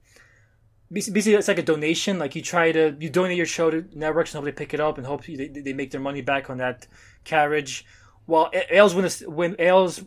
[0.92, 2.18] basically it's like a donation.
[2.18, 4.80] Like you try to you donate your show to networks and hope they pick it
[4.80, 6.86] up and hope they, they make their money back on that
[7.24, 7.84] carriage.
[8.26, 10.02] While A- Ailes when, when Ailes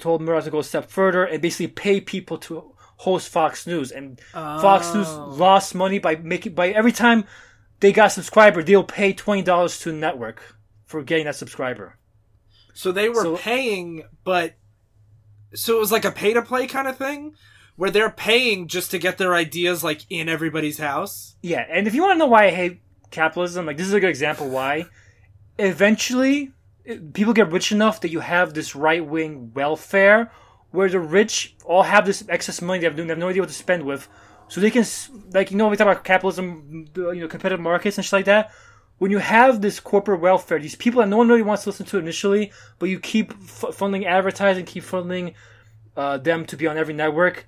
[0.00, 3.90] told Murdoch to go a step further and basically pay people to host Fox News.
[3.90, 5.26] And Fox News oh.
[5.30, 7.24] lost money by making by every time
[7.80, 11.98] they got a subscriber they'll pay twenty dollars to the network for getting that subscriber.
[12.74, 14.54] So they were So- paying, but
[15.54, 17.34] so it was like a pay to play kind of thing,
[17.76, 21.36] where they're paying just to get their ideas like in everybody's house.
[21.42, 22.80] Yeah, and if you want to know why I hate
[23.10, 24.86] capitalism, like this is a good example why.
[25.58, 26.52] Eventually,
[27.12, 30.30] people get rich enough that you have this right wing welfare
[30.70, 33.48] where the rich all have this excess money they have, they have no idea what
[33.48, 34.08] to spend with.
[34.48, 34.84] So they can,
[35.32, 38.50] like, you know, we talk about capitalism, you know, competitive markets and shit like that.
[38.98, 41.86] When you have this corporate welfare, these people that no one really wants to listen
[41.86, 45.34] to initially, but you keep f- funding advertising, keep funding
[45.96, 47.46] uh, them to be on every network,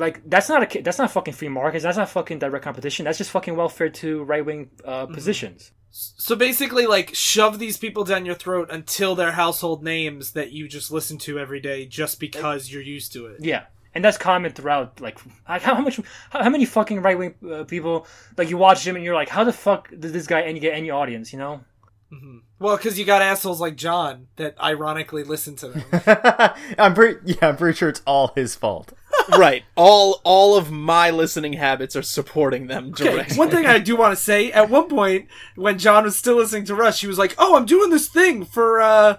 [0.00, 1.84] like that's not a that's not fucking free markets.
[1.84, 3.04] That's not fucking direct competition.
[3.04, 5.72] That's just fucking welfare to right wing uh, positions.
[5.90, 10.68] So basically, like shove these people down your throat until they're household names that you
[10.68, 13.44] just listen to every day, just because you're used to it.
[13.44, 15.00] Yeah, and that's common throughout.
[15.00, 18.06] Like how, how much how, how many fucking right wing uh, people
[18.38, 20.74] like you watch him and you're like, how the fuck did this guy any get
[20.74, 21.32] any audience?
[21.32, 21.60] You know?
[22.58, 25.84] Well, because you got assholes like John that ironically listen to them.
[26.78, 28.92] I'm pretty yeah, I'm pretty sure it's all his fault.
[29.38, 29.62] Right.
[29.76, 33.36] All all of my listening habits are supporting them Okay, directly.
[33.36, 36.64] one thing I do want to say, at one point when John was still listening
[36.66, 39.16] to Rush, he was like, "Oh, I'm doing this thing for uh,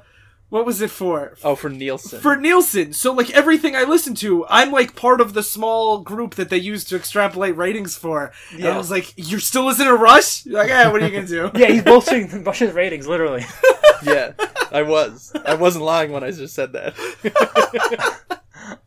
[0.50, 1.38] what was it for?
[1.45, 2.19] Oh, for Nielsen.
[2.19, 2.91] For Nielsen.
[2.91, 6.58] So like everything I listen to, I'm like part of the small group that they
[6.58, 8.34] use to extrapolate ratings for.
[8.54, 10.45] And I was like, "You're still listening to Rush?
[10.45, 13.45] You're like, yeah, what are you gonna do?" Yeah, he's bolstering Rush's ratings literally.
[14.04, 14.34] yeah,
[14.71, 15.32] I was.
[15.45, 18.38] I wasn't lying when I just said that.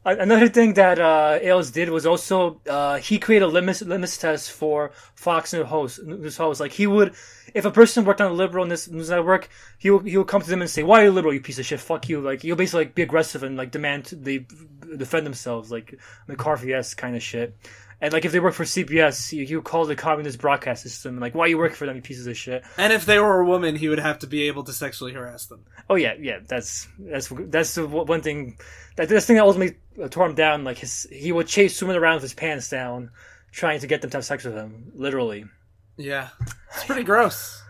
[0.05, 4.51] Another thing that uh, Ailes did was also uh, he created a litmus litmus test
[4.51, 6.01] for Fox News hosts.
[6.05, 6.61] News hosts.
[6.61, 7.15] Like he would,
[7.55, 10.51] if a person worked on a liberal news network, he would, he would come to
[10.51, 11.81] them and say, "Why are you liberal, you piece of shit?
[11.81, 14.47] Fuck you!" Like he'll basically like be aggressive and like demand they
[14.97, 17.57] defend themselves, like McCarthy esque kind of shit.
[18.05, 21.15] And like if they work for CBS, he, he would call the communist broadcast system
[21.15, 23.19] And, like, "Why are you working for them, you pieces of shit?" And if they
[23.19, 25.65] were a woman, he would have to be able to sexually harass them.
[25.89, 26.41] Oh yeah, yeah.
[26.47, 28.59] That's that's that's the one thing.
[28.97, 30.65] That this thing that ultimately uh, tore him down.
[30.65, 33.11] Like his, he would chase women around with his pants down,
[33.53, 34.93] trying to get them to have sex with him.
[34.95, 35.47] Literally.
[35.97, 36.29] Yeah,
[36.75, 37.63] it's pretty gross.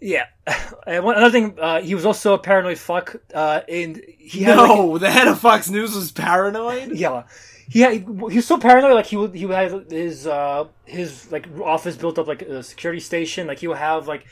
[0.00, 0.26] Yeah.
[0.84, 3.14] And one, another thing, uh, he was also a paranoid fuck.
[3.32, 6.90] Uh, and he had like, No, the head of Fox News was paranoid.
[6.96, 7.22] yeah.
[7.72, 8.92] He, had, he was so paranoid.
[8.92, 13.00] Like he would he have his uh his like office built up like a security
[13.00, 13.46] station.
[13.46, 14.26] Like he would have like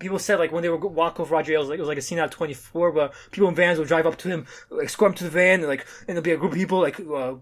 [0.00, 2.02] people said like when they would walk over Roger Ailes, like it was like a
[2.02, 4.90] scene out of twenty four, but people in vans would drive up to him, like,
[4.90, 7.34] him to the van, and like and there'll be a group of people like uh,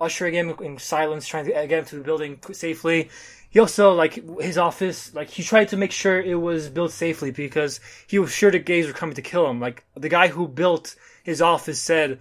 [0.00, 3.10] ushering him in silence, trying to get him to the building safely.
[3.50, 7.30] He also like his office, like he tried to make sure it was built safely
[7.30, 9.60] because he was sure the gays were coming to kill him.
[9.60, 12.20] Like the guy who built his office said,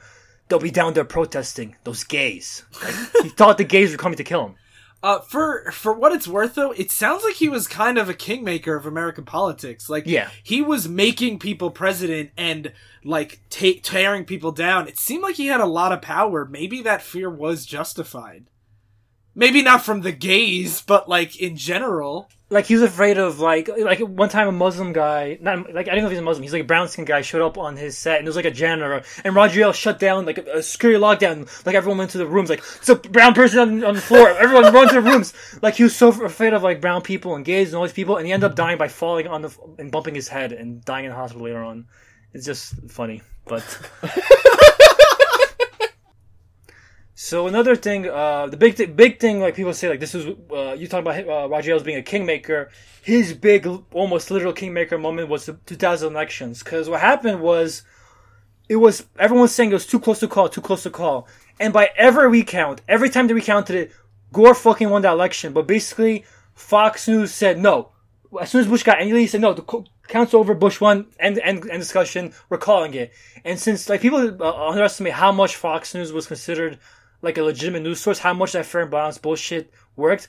[0.50, 4.24] "They'll be down there protesting those gays." Like, he thought the gays were coming to
[4.24, 4.56] kill him.
[5.02, 8.14] Uh, for for what it's worth, though, it sounds like he was kind of a
[8.14, 9.90] kingmaker of American politics.
[9.90, 10.30] Like, Yeah.
[10.44, 12.74] he was making people president and
[13.06, 14.90] like ta- tearing people down.
[14.90, 16.44] It seemed like he had a lot of power.
[16.44, 18.48] Maybe that fear was justified.
[19.36, 22.30] Maybe not from the gays, but like in general.
[22.52, 25.92] like he was afraid of like like one time a Muslim guy not like I
[25.94, 27.78] don't know if he's a Muslim he's like a brown skin guy showed up on
[27.78, 30.58] his set and it was like a janitor and Roger Ailes shut down like a,
[30.58, 33.84] a security lockdown like everyone went to the rooms like it's a brown person on,
[33.84, 36.82] on the floor everyone run to the rooms like he was so afraid of like
[36.82, 39.28] brown people and gays and all these people and he ended up dying by falling
[39.28, 41.86] on the and bumping his head and dying in the hospital later on
[42.34, 43.63] it's just funny but
[47.21, 50.25] So another thing, uh, the big th- big thing, like people say, like this is
[50.53, 52.69] uh, you talk about uh, Roger Ailes being a kingmaker.
[53.03, 56.63] His big, almost literal kingmaker moment was the 2000 elections.
[56.63, 57.84] Because what happened was,
[58.69, 61.27] it was everyone was saying it was too close to call, too close to call,
[61.60, 63.91] and by every recount, every time they recounted it,
[64.32, 65.51] Gore fucking won that election.
[65.51, 67.91] But basically, Fox News said no.
[68.39, 69.53] As soon as Bush got angry, he said no.
[69.53, 70.53] The co- count's over.
[70.53, 71.08] Bush won.
[71.19, 72.32] End end end discussion.
[72.47, 73.12] We're calling it.
[73.43, 76.79] And since like people uh, underestimate how much Fox News was considered
[77.21, 80.27] like a legitimate news source, how much that fair and balanced bullshit worked,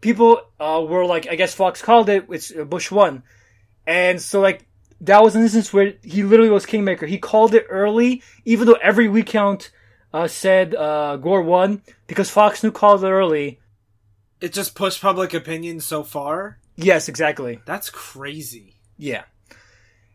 [0.00, 2.26] people uh, were like, I guess Fox called it.
[2.30, 3.22] It's uh, Bush won,
[3.86, 4.66] and so like
[5.00, 7.06] that was an instance where he literally was kingmaker.
[7.06, 9.70] He called it early, even though every recount
[10.12, 13.60] uh, said uh, Gore won because Fox News called it early.
[14.40, 16.58] It just pushed public opinion so far.
[16.76, 17.60] Yes, exactly.
[17.66, 18.76] That's crazy.
[18.96, 19.24] Yeah.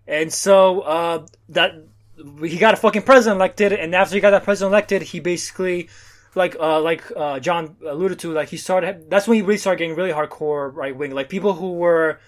[0.08, 1.84] And so uh, that
[2.41, 5.89] he got a fucking president elected, and after he got that president elected, he basically,
[6.36, 9.10] like uh, like uh, John alluded to, like he started.
[9.10, 11.12] That's when he really started getting really hardcore right wing.
[11.12, 12.20] Like people who were,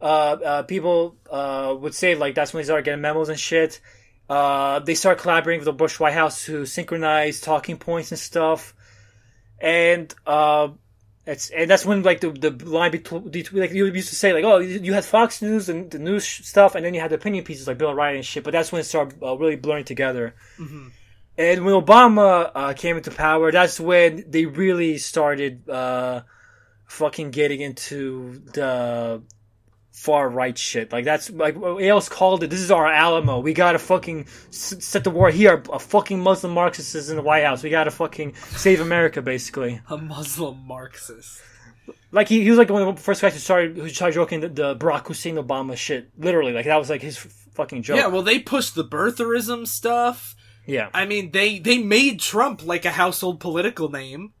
[0.00, 3.80] uh, uh, people uh, would say like that's when he started getting memos and shit.
[4.28, 8.74] Uh, they started collaborating with the Bush White House to synchronize talking points and stuff,
[9.58, 10.68] and uh,
[11.28, 14.44] it's and that's when like the the line between like you used to say like
[14.44, 17.44] oh you had Fox News and the news stuff and then you had the opinion
[17.44, 20.34] pieces like Bill O'Reilly and shit but that's when it started uh, really blurring together.
[21.38, 26.22] And when Obama uh, came into power, that's when they really started uh,
[26.86, 29.22] fucking getting into the
[29.92, 30.92] far right shit.
[30.92, 32.50] Like that's like Ailes called it.
[32.50, 33.38] This is our Alamo.
[33.38, 35.62] We gotta fucking s- set the war here.
[35.72, 37.62] A fucking Muslim Marxist is in the White House.
[37.62, 39.80] We gotta fucking save America, basically.
[39.88, 41.40] A Muslim Marxist.
[42.10, 44.40] Like he, he was like one of the first guys who started who started joking
[44.40, 46.10] the, the Barack Hussein Obama shit.
[46.18, 47.96] Literally, like that was like his fucking joke.
[47.98, 50.34] Yeah, well, they pushed the birtherism stuff.
[50.68, 54.32] Yeah, I mean, they they made Trump like a household political name.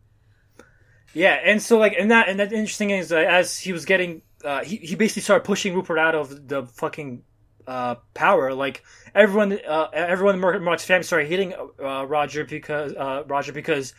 [1.14, 1.38] yeah.
[1.44, 4.62] And so like and that and that interesting is uh, as he was getting uh,
[4.62, 7.22] he he basically started pushing Rupert out of the fucking
[7.66, 8.54] uh, power.
[8.54, 13.52] Like everyone uh, everyone in Mur- Murdoch's family started hitting uh, Roger because uh, Roger
[13.52, 13.94] because.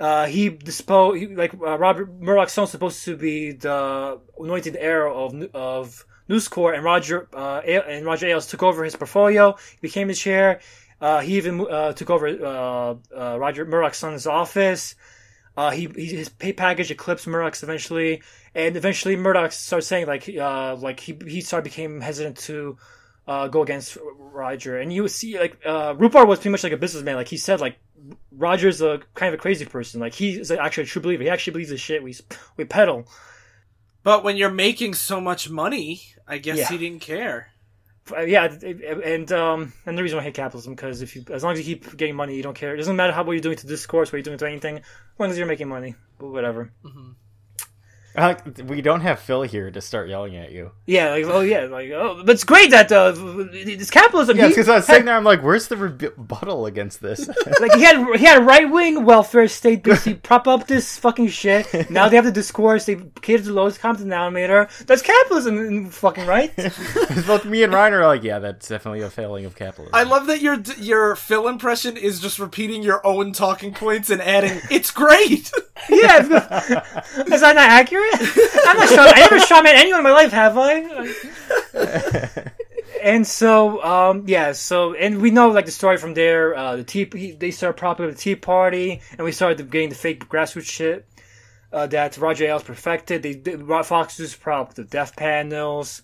[0.00, 5.06] Uh, he disposed he, like uh, Robert Murdoch's son supposed to be the anointed heir
[5.06, 9.54] of of News Corp, and Roger uh, A- and Roger Ailes took over his portfolio,
[9.82, 10.60] became the chair.
[11.02, 14.94] Uh, he even uh, took over uh, uh, Roger Murdoch's son's office.
[15.56, 18.22] Uh, he, he his pay package eclipsed Murdoch's eventually,
[18.54, 22.78] and eventually Murdoch started saying like uh, like he he started became hesitant to
[23.26, 26.72] uh, go against Roger, and you would see like uh, Rupert was pretty much like
[26.72, 27.16] a businessman.
[27.16, 27.76] Like he said, like
[28.30, 30.00] Roger's a kind of a crazy person.
[30.00, 31.24] Like he's actually a true believer.
[31.24, 32.14] He actually believes the shit we
[32.56, 33.06] we peddle.
[34.04, 36.68] But when you're making so much money, I guess Yeah.
[36.68, 37.51] he didn't care.
[38.10, 41.52] Uh, yeah, and um, and the reason I hate capitalism because if you as long
[41.52, 42.74] as you keep getting money, you don't care.
[42.74, 44.84] It doesn't matter how what you're doing to discourse, what you're doing to anything, as
[45.18, 45.94] long as you're making money.
[46.18, 46.72] Whatever.
[48.14, 48.34] Uh,
[48.66, 50.72] we don't have Phil here to start yelling at you.
[50.86, 54.36] Yeah, like oh yeah, like oh, but it's great that uh, it's capitalism.
[54.36, 57.26] Yeah, because I was had- sitting there, I'm like, where's the rebuttal against this?
[57.60, 61.28] like he had he had a right wing welfare state basically prop up this fucking
[61.28, 61.90] shit.
[61.90, 62.84] Now they have the discourse.
[62.84, 64.68] They cater to the lowest common denominator.
[64.86, 66.54] That's capitalism, fucking right.
[67.26, 69.94] Both me and Ryan are like, yeah, that's definitely a failing of capitalism.
[69.94, 74.20] I love that your your Phil impression is just repeating your own talking points and
[74.20, 75.50] adding, "It's great."
[75.88, 76.28] yeah, is
[77.40, 78.01] that not accurate?
[78.12, 79.00] I'm not sure.
[79.00, 81.12] I never shot at anyone in my life, have I?
[83.02, 84.52] and so, um, yeah.
[84.52, 86.56] So, and we know like the story from there.
[86.56, 89.88] Uh, the tea, he, they started propping up the Tea Party, and we started getting
[89.88, 91.06] the fake grassroots shit
[91.72, 93.22] uh, that Roger Ailes perfected.
[93.22, 96.02] They, they Fox News prop the death panels.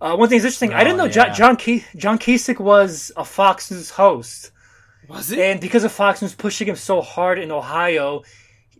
[0.00, 0.72] Uh, one thing is interesting.
[0.72, 1.32] I didn't know Oh, Jo- yeah.
[1.32, 4.50] John Ke- John Kasich was a Fox News host.
[5.08, 5.38] Was it?
[5.40, 8.22] And because of Fox News pushing him so hard in Ohio,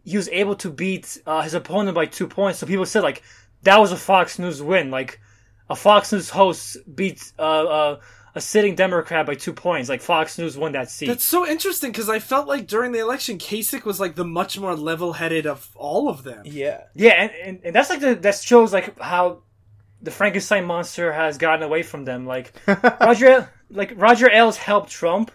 [0.04, 2.58] he was able to beat uh, his opponent by two points.
[2.58, 3.22] So people said like
[3.62, 4.90] that was a Fox News win.
[4.90, 5.20] Like
[5.68, 8.00] a Fox News host beat uh, uh,
[8.34, 9.88] a sitting Democrat by two points.
[9.88, 11.06] Like Fox News won that seat.
[11.06, 14.58] That's so interesting because I felt like during the election, Kasich was like the much
[14.58, 16.42] more level-headed of all of them.
[16.44, 16.82] Yeah.
[16.94, 19.42] yeah, and, and, and that's like the that shows like how
[20.02, 22.26] the Frankenstein monster has gotten away from them.
[22.26, 22.52] Like
[23.00, 25.30] Roger, like Roger Ailes helped Trump.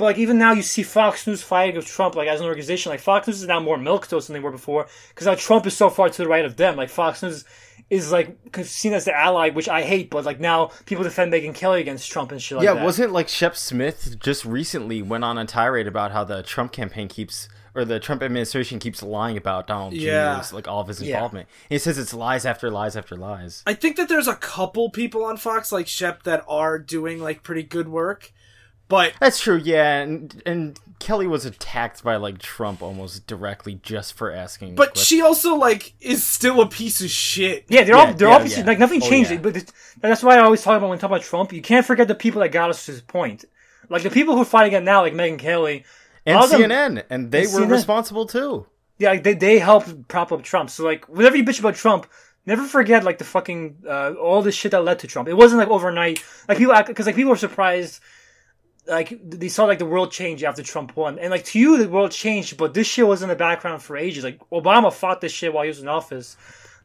[0.00, 2.88] But like even now, you see Fox News fighting with Trump like as an organization.
[2.88, 5.76] Like Fox News is now more milquetoast than they were before because now Trump is
[5.76, 6.74] so far to the right of them.
[6.76, 7.44] Like Fox News
[7.90, 8.34] is like
[8.64, 10.08] seen as the ally, which I hate.
[10.08, 12.82] But like now, people defend Megyn Kelly against Trump and shit like yeah, that.
[12.84, 17.06] wasn't like Shep Smith just recently went on a tirade about how the Trump campaign
[17.06, 20.36] keeps or the Trump administration keeps lying about Donald Yeah.
[20.36, 21.16] Jr.'s like all of his Yeah.
[21.16, 21.46] involvement.
[21.68, 23.62] He says it's lies after lies after lies.
[23.66, 27.42] I think that there's a couple people on Fox like Shep that are doing like
[27.42, 28.32] pretty good work,
[28.90, 34.12] but That's true, yeah, and and Kelly was attacked by like Trump almost directly just
[34.12, 34.74] for asking.
[34.74, 35.06] but questions.
[35.06, 37.64] she also like is still a piece of shit.
[37.68, 38.64] Yeah, they're Yeah, all they're yeah, all pieces- yeah.
[38.66, 39.30] like nothing Oh, changed.
[39.30, 39.38] yeah.
[39.38, 39.64] But
[40.02, 41.54] that's why I always talk about when we talk about Trump.
[41.54, 43.46] You can't forget the people that got us to this point.
[43.88, 45.84] Like the people who are fighting it now, like Megyn Kelly.
[46.26, 47.70] and all of them- CNN, and they And were CNN.
[47.70, 48.66] responsible too.
[48.98, 50.68] Yeah, like, they they helped prop up Trump.
[50.68, 52.06] So like, whenever you bitch about Trump,
[52.44, 55.26] never forget like the fucking uh, all the shit that led to Trump.
[55.28, 56.22] It wasn't like overnight.
[56.46, 58.00] Like people act because like people were surprised.
[58.86, 61.88] Like they saw like the world change after Trump won, and like to you the
[61.88, 64.24] world changed, but this shit was in the background for ages.
[64.24, 66.36] Like Obama fought this shit while he was in office.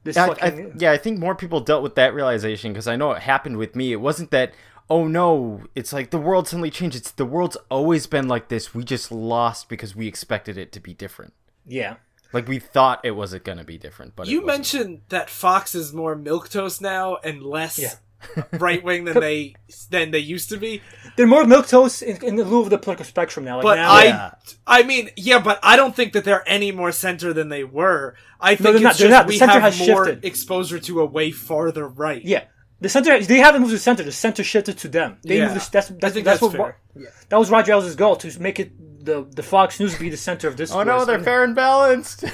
[0.04, 2.96] This I, fucking I, yeah, I think more people dealt with that realization because I
[2.96, 3.92] know it happened with me.
[3.92, 4.54] It wasn't that,
[4.90, 6.96] oh no, it's like the world suddenly changed.
[6.96, 8.76] It's the world's always been like this.
[8.76, 11.34] We just lost because we expected it to be different.
[11.66, 11.96] yeah.
[12.34, 14.58] Like we thought it wasn't gonna be different, but You wasn't.
[14.58, 17.94] mentioned that Fox is more milquetoast now and less Yeah.
[18.54, 19.56] right wing than they
[19.90, 20.82] than they used to be.
[21.16, 23.58] They're more milquetoast in, in the lieu of the political spectrum now.
[23.58, 24.32] Like But now, I, Yeah.
[24.68, 28.16] I mean, yeah, but I don't think that they're any more center than they were.
[28.40, 29.28] I think they're it's not- just they're not.
[29.28, 30.26] The we center have has more shifted.
[30.26, 32.24] exposure to a way farther right.
[32.24, 32.46] yeah,
[32.82, 34.04] the center they haven't moved to the center.
[34.04, 35.18] The center shifted to them.
[35.24, 35.50] They Yeah.
[35.54, 35.68] moved.
[35.68, 36.78] The, that's I that's, think that's, that's what fair.
[36.96, 38.72] Ro- that was Roger Ailes' goal to make it
[39.06, 40.72] the the Fox News be the center of this.
[40.72, 42.24] Oh no, they're fair and balanced.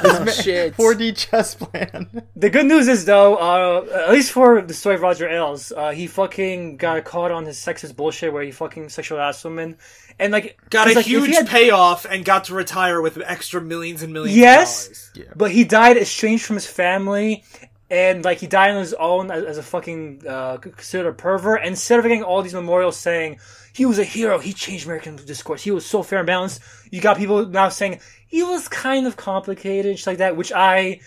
[0.00, 0.76] Oh, shit.
[0.76, 2.22] 4D chess plan.
[2.36, 5.90] The good news is though, uh, at least for the story of Roger Ailes, uh,
[5.90, 9.76] he fucking got caught on his sexist bullshit where he fucking sexual ass women,
[10.18, 14.02] and like Got a like, huge had- payoff and got to retire with extra millions
[14.02, 15.32] and millions Yes, of dollars.
[15.36, 17.42] but he died estranged from his family,
[17.90, 21.60] and like he died on his own as, as a fucking uh, considered a pervert.
[21.60, 23.40] And instead of getting all these memorials saying
[23.78, 26.60] he was a hero, he changed American discourse, he was so fair and balanced,
[26.90, 30.36] you got people now saying he was kind of complicated, just like that.
[30.36, 31.00] Which I,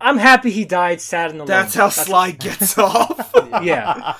[0.00, 1.48] I'm happy he died sad and alone.
[1.48, 3.32] That's how Sly gets off.
[3.62, 4.14] yeah.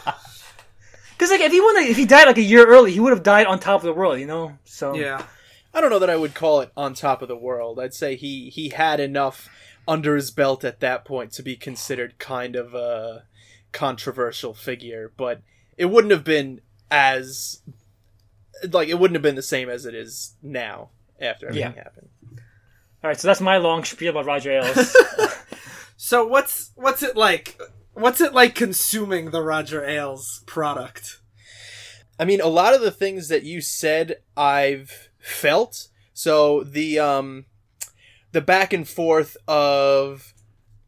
[1.10, 3.22] Because like if he won, if he died like a year early, he would have
[3.22, 4.58] died on top of the world, you know.
[4.64, 5.24] So yeah.
[5.72, 7.80] I don't know that I would call it on top of the world.
[7.80, 9.48] I'd say he he had enough
[9.88, 13.24] under his belt at that point to be considered kind of a
[13.72, 15.40] controversial figure, but
[15.78, 17.62] it wouldn't have been as
[18.70, 20.90] like it wouldn't have been the same as it is now
[21.20, 21.82] after everything Yeah.
[21.82, 22.08] happened.
[23.04, 24.96] All right, so that's my long spiel about Roger Ailes.
[25.98, 27.58] So what's what's it like?
[27.94, 31.20] What's it like consuming the Roger Ailes product?
[32.18, 35.88] I mean, a lot of the things that you said, I've felt.
[36.12, 37.46] So the um,
[38.32, 40.34] the back and forth of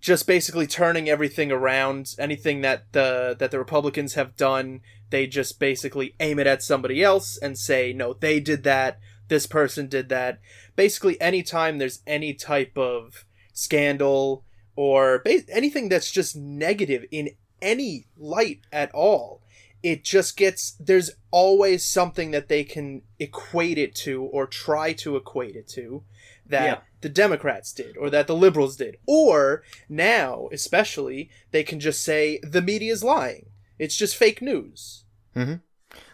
[0.00, 2.14] just basically turning everything around.
[2.18, 7.02] Anything that the that the Republicans have done, they just basically aim it at somebody
[7.02, 8.98] else and say, "No, they did that.
[9.28, 10.40] This person did that."
[10.76, 14.44] Basically, anytime there's any type of scandal
[14.76, 17.30] or ba- anything that's just negative in
[17.60, 19.42] any light at all,
[19.82, 25.16] it just gets there's always something that they can equate it to or try to
[25.16, 26.04] equate it to
[26.46, 26.80] that Yeah.
[27.00, 28.96] the Democrats did or that the liberals did.
[29.06, 33.46] Or now, especially, they can just say the media's lying.
[33.78, 35.04] It's just fake news.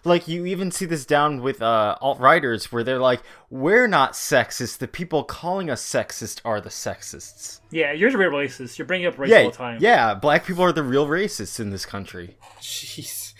[0.04, 4.78] Like you even see this down with uh, alt-righters where they're like, "We're not sexist.
[4.78, 8.78] The people calling us sexist are the sexists." yeah, you're the real racist.
[8.78, 9.78] You're bringing up race Yeah, all the time.
[9.80, 10.14] yeah.
[10.14, 12.36] Black people are the real racists in this country.
[12.60, 13.32] Jeez.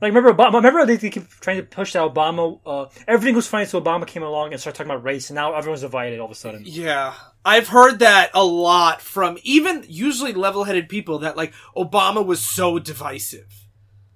[0.00, 0.54] Like remember Obama?
[0.54, 2.60] Remember they, they keep trying to push that Obama.
[2.64, 5.54] Uh, everything was fine, so Obama came along and started talking about race, and now
[5.54, 6.62] everyone's divided all of a sudden.
[6.64, 7.14] Yeah.
[7.44, 12.78] I've heard that a lot from even usually level-headed people that like Obama was so
[12.78, 13.63] divisive.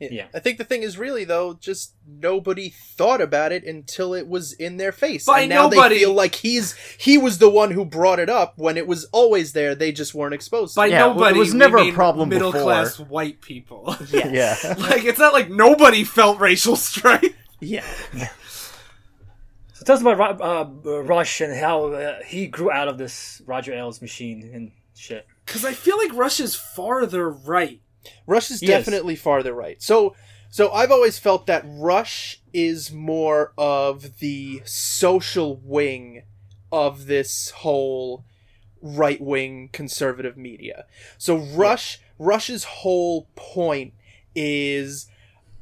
[0.01, 0.27] Yeah.
[0.33, 4.53] I think the thing is really though, just nobody thought about it until it was
[4.53, 5.25] in their face.
[5.27, 8.31] By and now nobody- they feel like he's he was the one who brought it
[8.31, 9.75] up when it was always there.
[9.75, 10.75] They just weren't exposed.
[10.75, 10.91] to By it.
[10.91, 12.65] Yeah, well, it nobody, was we never a problem middle before.
[12.65, 13.97] class white people.
[14.13, 14.57] Yeah.
[14.79, 17.25] like it's not like nobody felt racial strife.
[17.61, 17.85] yeah.
[19.75, 23.73] So tell us about uh, Rush and how uh, he grew out of this Roger
[23.75, 25.27] Ailes machine and shit.
[25.47, 27.81] Because I feel like Rush is farther right.
[28.27, 28.71] Rush is Yes.
[28.85, 29.83] definitely farther right.
[29.83, 30.15] So
[30.51, 36.23] so I've always felt that Rush is more of the social wing
[36.73, 38.25] of this whole
[38.81, 40.87] right wing conservative media.
[41.19, 43.93] So Rush Rush's whole point
[44.35, 45.09] is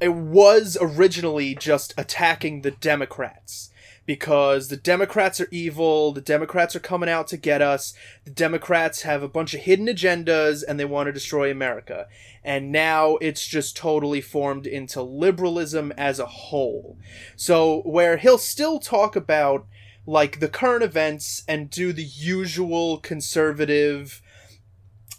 [0.00, 3.70] it was originally just attacking the Democrats
[4.06, 7.92] because the Democrats are evil, the Democrats are coming out to get us,
[8.24, 12.06] the Democrats have a bunch of hidden agendas and they want to destroy America.
[12.44, 16.96] And now it's just totally formed into liberalism as a whole.
[17.34, 19.66] So, where he'll still talk about
[20.06, 24.22] like the current events and do the usual conservative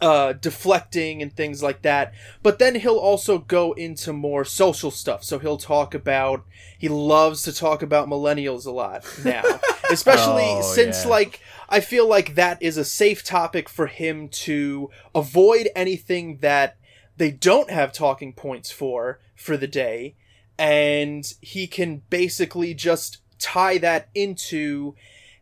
[0.01, 2.13] uh, deflecting and things like that.
[2.43, 5.23] But then he'll also go into more social stuff.
[5.23, 6.45] So he'll talk about,
[6.77, 9.43] he loves to talk about millennials a lot now.
[9.89, 11.09] Especially Oh, since, yeah.
[11.09, 11.39] like,
[11.69, 16.77] I feel like that is a safe topic for him to avoid anything that
[17.17, 20.15] they don't have talking points for for the day.
[20.59, 24.95] And he can basically just tie that into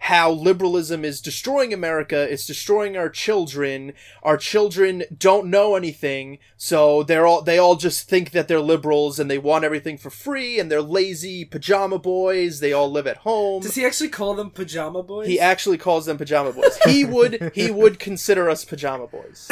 [0.06, 3.92] how liberalism is destroying America, it's destroying our children.
[4.22, 9.20] Our children don't know anything, so they're all they all just think that they're liberals
[9.20, 12.60] and they want everything for free and they're lazy pajama boys.
[12.60, 13.64] They all live at home.
[13.64, 15.28] Does he actually call them pajama boys?
[15.28, 16.78] He actually calls them pajama boys.
[16.86, 19.50] He would he would consider us pajama boys.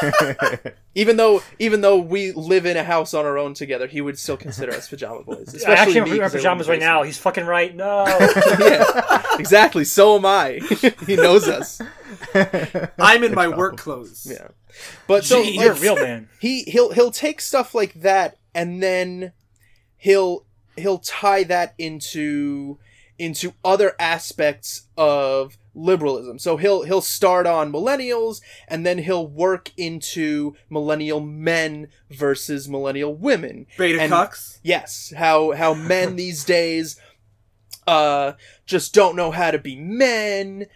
[0.94, 4.18] even though even though we live in a house on our own together, he would
[4.18, 5.62] still consider us pajama boys.
[5.64, 7.02] I actually me, am wearing 'cause I live in pajamas right now.
[7.02, 7.74] He's fucking right.
[7.74, 8.04] No.
[8.58, 9.84] yeah, exactly.
[9.90, 10.60] So am I.
[11.06, 11.80] he knows us.
[12.98, 14.26] I'm in my work clothes.
[14.30, 14.48] Yeah,
[15.06, 16.28] but so Gee, like, You're a real man.
[16.40, 19.32] he he'll he'll take stuff like that and then
[19.96, 20.44] he'll
[20.76, 22.78] he'll tie that into
[23.18, 26.38] into other aspects of liberalism.
[26.38, 33.14] So he'll he'll start on millennials and then he'll work into millennial men versus millennial
[33.14, 33.66] women.
[33.78, 34.58] Beta And- cucks.
[34.62, 36.96] Yes, how how men these days
[37.90, 38.32] uh
[38.66, 40.66] just don't know how to be men.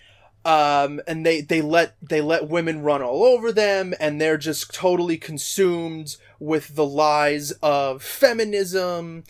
[0.47, 4.75] Um, and they, they let they let women run all over them, and they're just
[4.75, 9.25] totally consumed with the lies of feminism.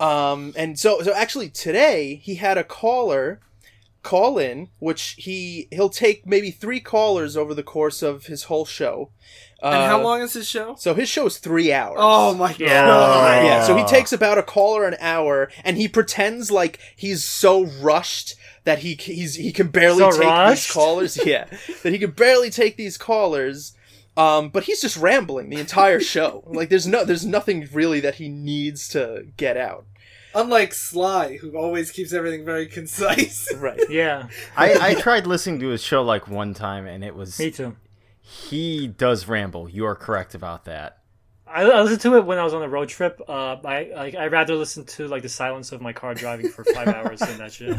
[0.00, 3.40] Um, and so so actually today he had a caller
[4.02, 8.64] call in, which he he'll take maybe three callers over the course of his whole
[8.64, 9.10] show.
[9.62, 10.76] Uh, And how long is his show?
[10.78, 11.98] So his show is three hours.
[12.00, 12.86] Oh my Yeah.
[12.86, 13.44] god.
[13.44, 17.64] Yeah, so he takes about a caller an hour, and he pretends like he's so
[17.80, 18.34] rushed
[18.64, 20.68] that he he's he can barely So take rushed?
[20.68, 21.16] these callers.
[21.26, 21.46] Yeah,
[21.82, 23.74] that he can barely take these callers.
[24.16, 26.44] Um, but he's just rambling the entire show.
[26.46, 29.86] like there's no there's nothing really that he needs to get out.
[30.34, 33.48] Unlike Sly, who always keeps everything very concise.
[33.56, 33.80] Right.
[33.90, 34.28] Yeah.
[34.56, 37.76] I, I tried listening to his show like one time, and it was Me too.
[38.28, 39.70] He does ramble.
[39.70, 40.98] You are correct about that.
[41.46, 43.22] I, I listened to it when I was on a road trip.
[43.26, 46.62] Uh, I like I rather listen to like the silence of my car driving for
[46.62, 47.74] five hours than that shit.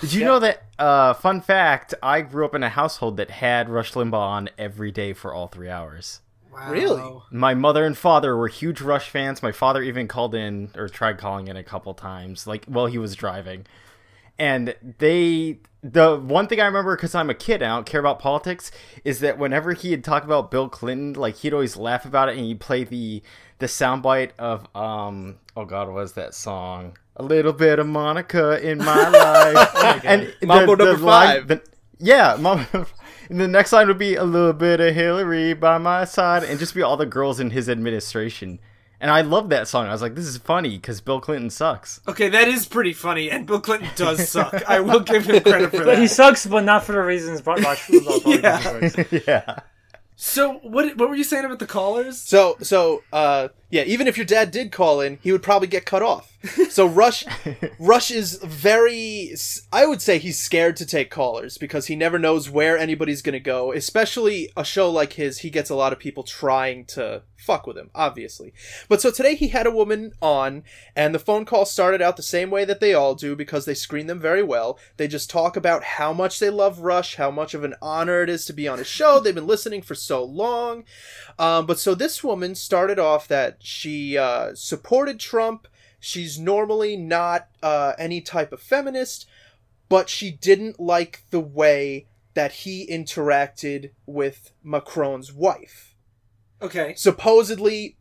[0.00, 0.62] Did you know that?
[0.78, 4.92] Uh, fun fact: I grew up in a household that had Rush Limbaugh on every
[4.92, 6.20] day for all three hours.
[6.52, 6.70] Wow.
[6.70, 7.12] Really?
[7.32, 9.42] My mother and father were huge Rush fans.
[9.42, 12.98] My father even called in or tried calling in a couple times, like while he
[12.98, 13.66] was driving.
[14.38, 18.18] And they, the one thing I remember because I'm a kid, I don't care about
[18.18, 18.70] politics,
[19.04, 22.44] is that whenever he'd talk about Bill Clinton, like he'd always laugh about it, and
[22.46, 23.22] he'd play the
[23.58, 26.96] the soundbite of um, oh god, what was that song?
[27.16, 31.48] A little bit of Monica in my life, and Mambo the number line- five.
[31.48, 31.62] the-
[31.98, 32.86] yeah, Mambo.
[33.30, 36.58] And the next line would be a little bit of Hillary by my side, and
[36.58, 38.58] just be all the girls in his administration.
[39.02, 39.88] And I love that song.
[39.88, 42.00] I was like, this is funny because Bill Clinton sucks.
[42.06, 44.62] Okay, that is pretty funny, and Bill Clinton does suck.
[44.68, 45.84] I will give him credit for that.
[45.92, 48.72] But he sucks, but not for the reasons Rush Limbaugh probably Yeah.
[48.72, 49.12] works.
[49.26, 49.58] yeah.
[50.14, 52.16] So, what what were you saying about the callers?
[52.20, 55.86] So so uh yeah, even if your dad did call in, he would probably get
[55.86, 56.36] cut off.
[56.68, 57.24] So Rush
[57.78, 59.34] Rush is very
[59.72, 63.32] I would say he's scared to take callers because he never knows where anybody's going
[63.34, 65.38] to go, especially a show like his.
[65.38, 68.52] He gets a lot of people trying to fuck with him, obviously.
[68.88, 70.62] But so today he had a woman on
[70.94, 73.74] and the phone call started out the same way that they all do because they
[73.74, 74.78] screen them very well.
[74.96, 78.28] They just talk about how much they love Rush, how much of an honor it
[78.28, 79.18] is to be on his show.
[79.18, 80.84] They've been listening for so long.
[81.38, 85.68] Um, but so this woman started off that she uh, supported Trump.
[86.00, 89.26] She's normally not uh, any type of feminist,
[89.88, 95.94] but she didn't like the way that he interacted with Macron's wife.
[96.60, 96.94] Okay.
[96.96, 97.96] Supposedly,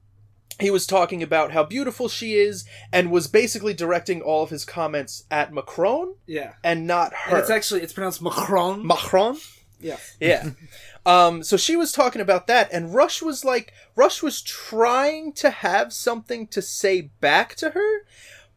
[0.60, 4.64] he was talking about how beautiful she is and was basically directing all of his
[4.66, 6.54] comments at Macron Yeah.
[6.64, 7.32] and not her.
[7.32, 8.86] And it's actually it's pronounced Macron.
[8.86, 9.38] Macron?
[9.80, 9.98] yeah.
[10.20, 10.52] Yeah.
[11.06, 15.50] um, so she was talking about that, and Rush was like, Rush was trying to
[15.50, 18.06] have something to say back to her,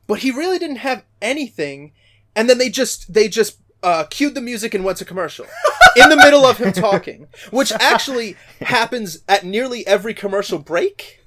[0.06, 1.92] but he really didn't have anything.
[2.36, 5.46] And then they just, they just, uh, cued the music and went to commercial
[5.96, 11.23] in the middle of him talking, which actually happens at nearly every commercial break.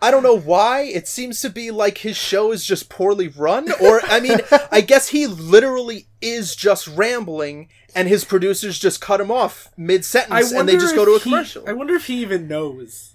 [0.00, 0.82] I don't know why.
[0.82, 3.70] It seems to be like his show is just poorly run.
[3.80, 4.38] Or, I mean,
[4.72, 10.04] I guess he literally is just rambling and his producers just cut him off mid
[10.04, 11.68] sentence, and they just go to a he- commercial.
[11.68, 13.11] I wonder if he even knows.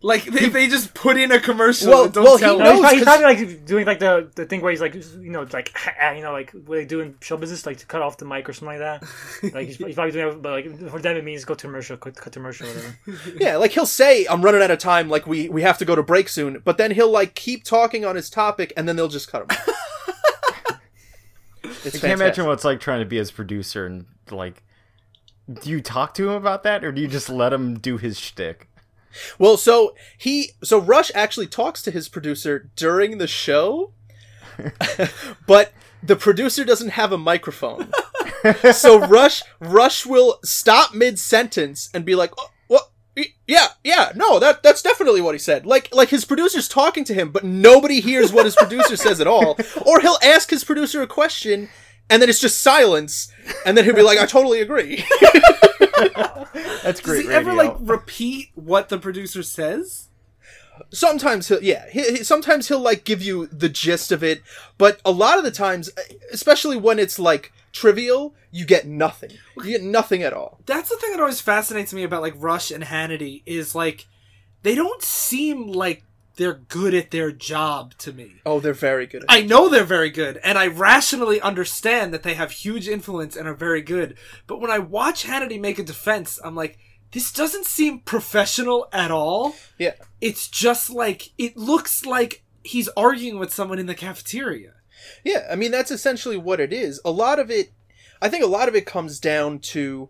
[0.00, 2.64] Like if they just put in a commercial Well- and don't well, he tell No,
[2.64, 2.70] him.
[2.70, 4.94] he's, knows, probably, he's 'cause- probably like doing like the, the thing where he's like
[5.20, 5.74] you know like
[6.14, 8.48] you know like what they do in show business like to cut off the mic
[8.48, 9.02] or something like that.
[9.54, 11.96] Like he's, he's probably doing it, but like for them it means go to commercial,
[11.96, 12.94] cut, cut to commercial, whatever.
[13.40, 15.08] Yeah, like he'll say, "I'm running out of time.
[15.08, 18.04] Like we we have to go to break soon," but then he'll like keep talking
[18.04, 19.58] on his topic, and then they'll just cut him.
[21.84, 24.62] it's I can't imagine what it's like trying to be his producer and like.
[25.62, 28.20] Do you talk to him about that, or do you just let him do his
[28.20, 28.67] shtick?
[29.38, 33.92] Well, so he so Rush actually talks to his producer during the show,
[35.46, 37.90] but the producer doesn't have a microphone.
[38.72, 42.90] so Rush Rush will stop mid sentence and be like, oh, "What?
[43.46, 47.14] Yeah, yeah, no, that that's definitely what he said." Like like his producer's talking to
[47.14, 49.58] him, but nobody hears what his producer says at all.
[49.84, 51.68] Or he'll ask his producer a question,
[52.10, 53.32] and then it's just silence,
[53.66, 55.04] and then he'll be like, "I totally agree."
[56.82, 57.16] That's great.
[57.18, 57.26] Does great.
[57.26, 60.04] he ever like repeat what the producer says?
[60.90, 64.40] sometimes he'll yeah he, he- sometimes he'll like give you the gist of it
[64.78, 65.90] but a lot of the times
[66.32, 70.96] especially when it's like trivial you get nothing you get nothing at all That's the
[70.96, 74.06] thing that always fascinates me about like Rush and Hannity is like
[74.62, 76.04] they don't seem like
[76.38, 78.36] they're good at their job to me.
[78.46, 82.22] oh they're very good at I know they're very good, and I rationally understand that
[82.22, 84.16] they have huge influence and are very good.
[84.46, 86.78] But when I watch Hannity make a defense, I'm like,
[87.12, 89.54] this doesn't seem professional at all.
[89.78, 94.72] yeah It's just like it looks like he's arguing with someone in the cafeteria.
[95.24, 97.72] yeah i mean that's essentially what it is a lot of it
[98.20, 100.08] i think a lot of it comes down to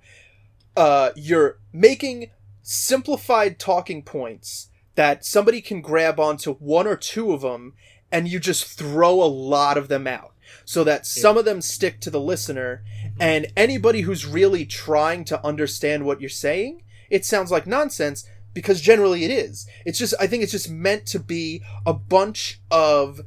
[0.76, 2.30] uh you're making
[2.62, 7.72] simplified talking points that somebody can grab onto one or two of them
[8.10, 10.34] and you just throw a lot of them out
[10.64, 12.82] so that some of them stick to the listener.
[13.20, 18.80] And anybody who's really trying to understand what you're saying it sounds like nonsense because
[18.80, 19.68] generally it is.
[19.86, 23.20] It's just i think it's just meant to be a bunch of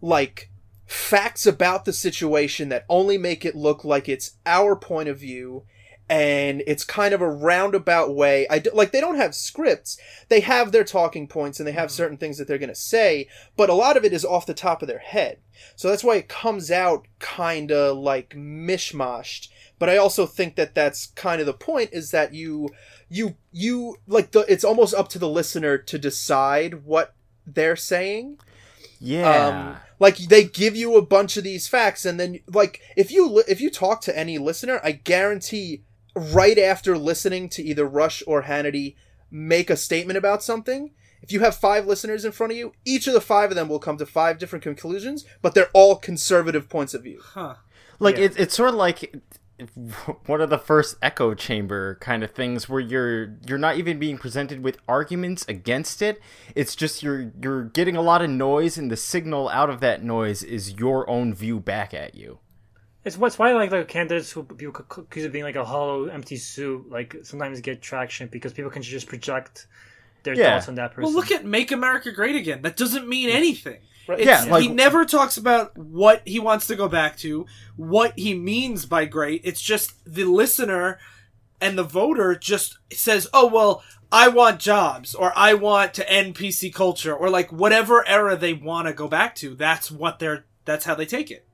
[0.00, 0.50] like
[0.84, 5.64] facts about the situation that only make it look like it's our point of view
[6.08, 8.46] and it's kind of a roundabout way.
[8.50, 9.98] I d- like they don't have scripts.
[10.28, 13.26] They have their talking points and they have certain things that they're going to say
[13.56, 15.38] but a lot of it is off the top of their head.
[15.76, 19.48] So that's why it comes out kind of like mishmashed.
[19.78, 22.68] But i also think that that's kind of the point is that you
[23.08, 27.14] you you like the it's almost up to the listener to decide what
[27.46, 28.38] they're saying.
[29.00, 29.48] Yeah.
[29.48, 33.28] um, like they give you a bunch of these facts and then like if you
[33.28, 35.82] li- if you talk to any listener i guarantee
[36.14, 38.94] right after listening to either rush or hannity
[39.30, 40.92] make a statement about something
[41.22, 43.68] if you have five listeners in front of you each of the five of them
[43.68, 47.54] will come to five different conclusions but they're all conservative points of view Huh.
[47.98, 48.24] like Yeah.
[48.24, 49.14] it, it's sort of like
[50.26, 54.18] one of the first echo chamber kind of things where you're you're not even being
[54.18, 56.20] presented with arguments against it
[56.54, 60.02] it's just you're you're getting a lot of noise and the signal out of that
[60.02, 62.38] noise is your own view back at you
[63.04, 66.06] It's what's why like the candidates who people c- accuse of being like a hollow,
[66.06, 69.66] empty suit, like sometimes get traction because people can just project
[70.22, 70.54] their Yeah.
[70.54, 71.04] thoughts on that person.
[71.04, 73.80] Well, look at "Make America Great Again." That doesn't mean anything.
[74.08, 74.20] Right.
[74.20, 77.46] Yeah, like- he never talks about what he wants to go back to,
[77.76, 79.40] what he means by great.
[79.44, 80.98] It's just the listener
[81.60, 83.82] and the voter just says, "Oh well,
[84.12, 88.52] I want jobs, or I want to end PC culture, or like whatever era they
[88.54, 89.54] want to go back to.
[89.54, 90.44] That's what they're.
[90.64, 91.46] That's how they take it."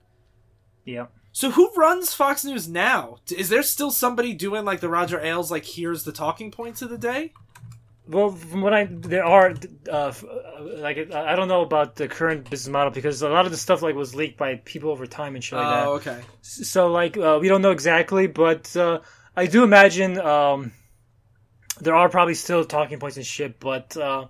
[0.85, 1.07] yeah.
[1.33, 3.19] So who runs Fox News now?
[3.37, 6.91] Is there still somebody doing like the Roger Ailes, like here's the talking points of
[6.91, 7.33] the day?
[8.09, 9.55] Well, from what I there are
[9.89, 10.13] uh, uh,
[10.79, 13.83] like I don't know about the current business model because a lot of the stuff
[13.83, 15.87] like was leaked by people over time and shit like that.
[15.87, 16.21] Oh, okay.
[16.43, 19.01] So like uh, we don't know exactly, but uh,
[19.37, 20.73] I do imagine um,
[21.81, 24.27] there are probably still talking points and shit, but uh,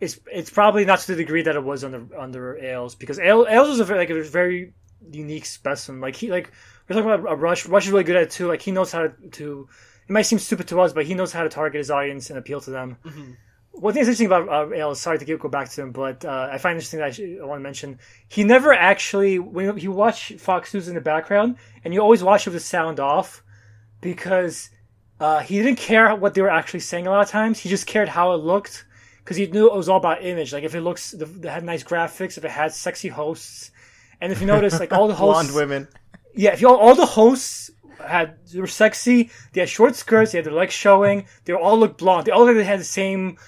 [0.00, 3.46] it's it's probably not to the degree that it was under under Ailes because Ailes,
[3.48, 4.74] Ailes was a very, like a very
[5.10, 6.00] unique specimen.
[6.00, 6.52] Like he like
[6.88, 7.66] we're talking about a Rush.
[7.66, 8.48] Rush is really good at it too.
[8.48, 9.68] Like he knows how to, to.
[10.08, 12.38] It might seem stupid to us, but he knows how to target his audience and
[12.38, 12.98] appeal to them.
[13.72, 16.24] One thing that's interesting about uh, Ailes, sorry to get, go back to him, but
[16.24, 19.78] uh, I find interesting that I, should, I want to mention he never actually when
[19.78, 23.00] you watch Fox News in the background, and you always watch it with the sound
[23.00, 23.42] off,
[24.00, 24.70] because
[25.18, 27.58] uh, he didn't care what they were actually saying a lot of times.
[27.58, 28.84] He just cared how it looked
[29.18, 30.52] because he knew it was all about image.
[30.52, 33.70] Like if it looks, if it had nice graphics, if it had sexy hosts,
[34.20, 35.88] and if you notice, like all the hosts, blonde women
[36.34, 37.70] yeah, if you all, all the hosts
[38.04, 41.78] had they were sexy, they had short skirts, they had their legs showing, they all
[41.78, 42.26] looked blonde.
[42.26, 43.38] They all they had the same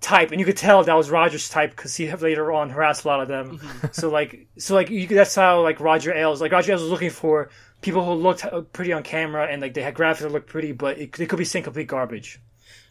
[0.00, 3.08] type, and you could tell that was Roger's type because he later on harassed a
[3.08, 3.60] lot of them.
[3.92, 7.10] so like, so like you, that's how like Roger Ailes, like Roger Ailes was looking
[7.10, 7.50] for
[7.80, 10.72] people who looked uh, pretty on camera and like they had graphics that looked pretty,
[10.72, 12.40] but it, they could be saying complete garbage.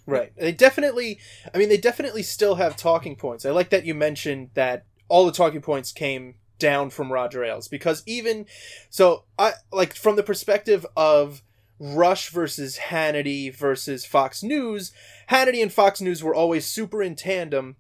[0.08, 0.32] Right.
[0.38, 1.20] They definitely
[1.54, 3.46] I mean they definitely still have talking points.
[3.46, 7.68] I like that you mentioned that all the talking points came down from Roger Ailes.
[7.68, 8.46] Because even
[8.90, 11.42] so I like from the perspective of
[11.80, 14.92] Rush versus Hannity versus Fox News,
[15.30, 17.76] Hannity and Fox News were always super in tandem.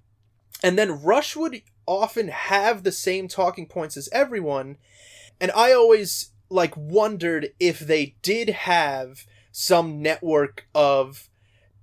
[0.63, 4.77] And then Rush would often have the same talking points as everyone.
[5.39, 11.29] And I always like wondered if they did have some network of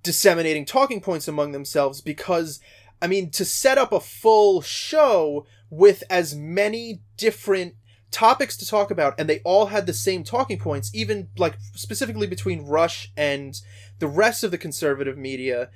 [0.03, 2.59] disseminating talking points among themselves because
[3.01, 5.45] I mean to set up a full show
[5.77, 7.73] with as many different
[8.11, 12.27] topics to talk about and they all had the same talking points even like specifically
[12.27, 13.59] between rush and
[13.97, 15.69] the rest of the conservative media.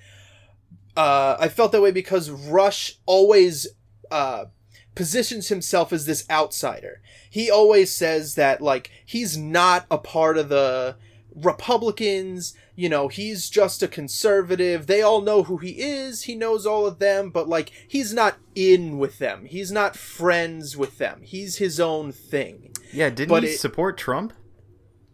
[0.96, 3.68] Uh, i felt that way because rush always
[4.12, 4.46] uh,
[4.94, 7.02] positions himself as this outsider.
[7.30, 10.96] He always says that like he's not a part of the
[11.36, 16.66] republicans you know he's just a conservative they all know who he is he knows
[16.66, 21.20] all of them but like he's not in with them he's not friends with them
[21.24, 24.32] he's his own thing Yeah, didn't But he it- support Trump?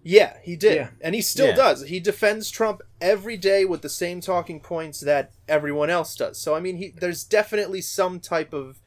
[0.06, 0.76] yeah, he did.
[0.76, 0.90] Yeah.
[1.00, 1.56] And he still Yeah.
[1.56, 1.88] does.
[1.88, 6.38] He defends Trump every day with the same talking points that everyone else does.
[6.38, 8.82] So I mean, he there's definitely some type of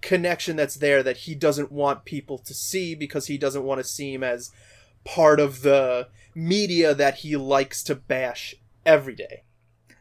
[0.00, 3.84] connection that's there that he doesn't want people to see because he doesn't want to
[3.84, 4.50] seem as
[5.04, 8.54] part of the media that he likes to bash
[8.84, 9.44] every day.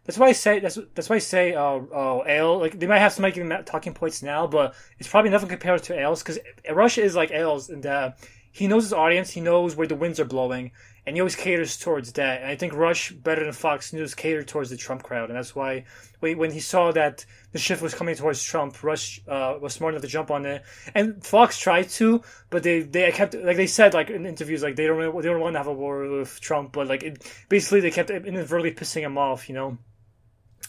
[0.04, 3.00] That's why I say that's that's why I say uh, uh Ale like they might
[3.00, 6.40] have some like talking points now, but it's probably nothing compared to Ailes because
[6.72, 8.12] Russia is like Ailes and uh,
[8.52, 10.72] he knows his audience, he knows where the winds are blowing,
[11.06, 12.42] and he always caters towards that.
[12.42, 15.56] And I think Rush better than Fox News catered towards the Trump crowd, and that's
[15.56, 15.86] why
[16.20, 20.04] when he saw that the shift was coming towards Trump, Rush uh, was smart enough
[20.04, 23.94] to jump on it, and Fox tried to, but they they kept like they said
[23.94, 26.40] like in interviews like they don't really, they don't want to have a war with
[26.40, 29.78] Trump, but like it, basically they kept inadvertently pissing him off, you know.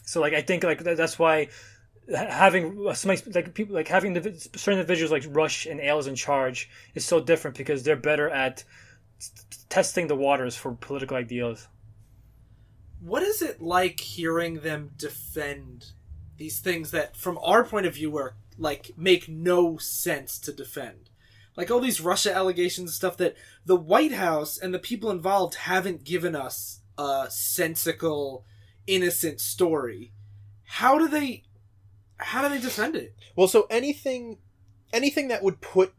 [0.05, 1.49] So like I think like that, that's why
[2.11, 4.15] having somebody like people like having
[4.57, 8.65] certain individuals like Rush and Ailes in charge is so different because they're better at
[9.69, 11.69] testing the waters for political ideals.
[13.01, 15.93] What is it like hearing them defend
[16.37, 21.11] these things that, from our point of view, are like make no sense to defend?
[21.57, 25.55] Like all these Russia allegations and stuff that the White House and the people involved
[25.57, 28.45] haven't given us a sensical,
[28.87, 30.13] innocent story.
[30.65, 31.43] How do they?
[32.17, 33.15] How do they defend it?
[33.37, 34.39] Well, so anything
[34.93, 35.93] anything that would put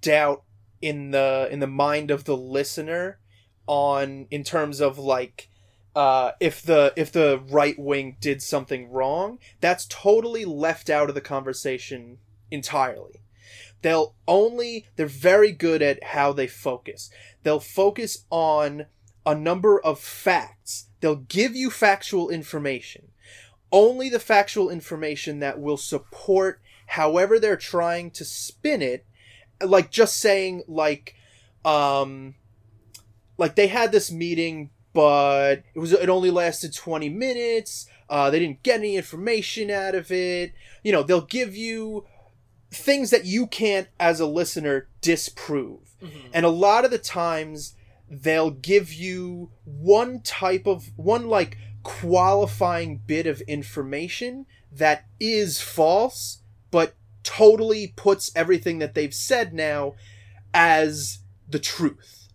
[0.00, 0.44] doubt
[0.80, 3.18] in the in the mind of the listener
[3.66, 5.48] on in terms of like
[5.94, 11.14] uh, if the if the right wing did something wrong, that's totally left out of
[11.14, 12.18] the conversation
[12.50, 13.22] entirely.
[13.82, 17.10] They'll only they're very good at how they focus.
[17.42, 18.86] They'll focus on
[19.24, 20.88] a number of facts.
[21.00, 23.08] They'll give you factual information.
[23.72, 29.06] Only the factual information that will support however they're trying to spin it
[29.64, 31.14] like just saying like
[31.64, 32.34] um
[33.38, 37.86] like they had this meeting but it was it only lasted 20 minutes.
[38.08, 40.52] Uh they didn't get any information out of it.
[40.82, 42.06] You know they'll give you
[42.70, 45.96] things that you can't as a listener disprove.
[46.32, 47.74] And a lot of the times
[48.08, 56.42] they'll give you one type of one like qualifying bit of information that is false
[56.70, 56.94] but
[57.26, 59.94] totally puts everything that they've said now
[60.54, 61.18] as
[61.48, 62.28] the truth.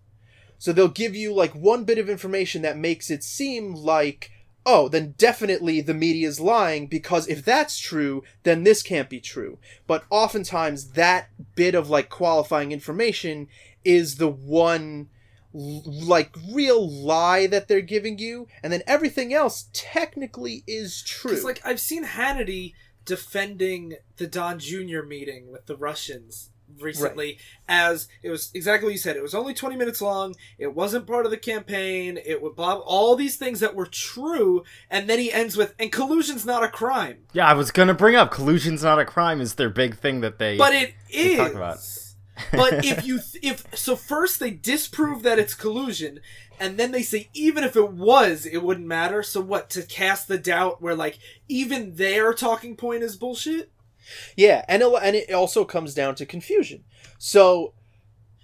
[0.58, 4.32] So they'll give you like one bit of information that makes it seem like,
[4.66, 9.22] oh, then definitely the media is lying because if that's true, then this can't be
[9.22, 9.58] true.
[9.88, 13.48] But oftentimes that bit of like qualifying information
[13.86, 15.08] is the one
[15.54, 21.32] like real lie that they're giving you and then everything else technically is true.
[21.32, 22.74] Because like I've seen Hannity
[23.06, 25.02] defending the Don Jr.
[25.08, 26.50] meeting with the Russians
[26.80, 27.38] recently
[27.68, 29.18] as it was exactly what you said.
[29.18, 30.36] It was only twenty minutes long.
[30.58, 32.18] It wasn't part of the campaign.
[32.26, 35.92] It would blah all these things that were true, and then he ends with and
[35.92, 37.20] collusion's not a crime.
[37.34, 40.40] Yeah, I was gonna bring up collusion's not a crime is their big thing that
[40.40, 40.58] they.
[40.58, 41.38] But it They is.
[41.38, 41.78] talk about.
[42.54, 46.22] but if you th- if so first they disprove that it's collusion
[46.62, 50.28] and then they say even if it was it wouldn't matter so what to cast
[50.30, 51.18] the doubt where like
[51.50, 53.72] even their talking point is bullshit
[54.38, 56.84] Yeah, and it, and it also comes down to confusion.
[57.18, 57.74] So,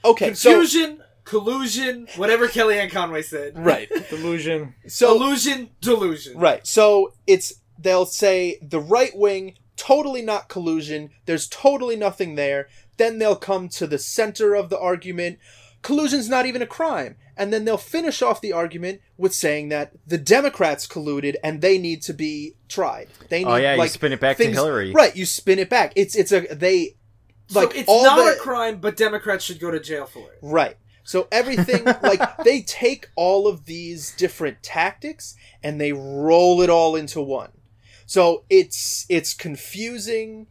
[0.03, 4.73] okay, confusion collusion whatever kellyanne conway said right, Delusion.
[4.87, 11.11] so illusion delusion right, so it's they'll say the right wing totally not collusion.
[11.25, 12.67] There's totally nothing there.
[12.97, 15.37] Then they'll come to the center of the argument.
[15.83, 17.15] Collusion's not even a crime.
[17.37, 21.77] And then they'll finish off the argument with saying that the Democrats colluded and they
[21.77, 23.09] need to be tried.
[23.29, 24.91] They need, Oh, yeah, you spin it back to Hillary.
[24.91, 25.93] Right, you spin it back.
[25.95, 26.95] It's it's a they
[27.51, 30.19] like so it's all not the, a crime but democrats should go to jail for
[30.31, 30.75] it Right.
[31.03, 36.97] So everything like they take all of these different tactics and they roll it all
[36.97, 37.51] into one.
[38.05, 40.47] So it's it's confusing.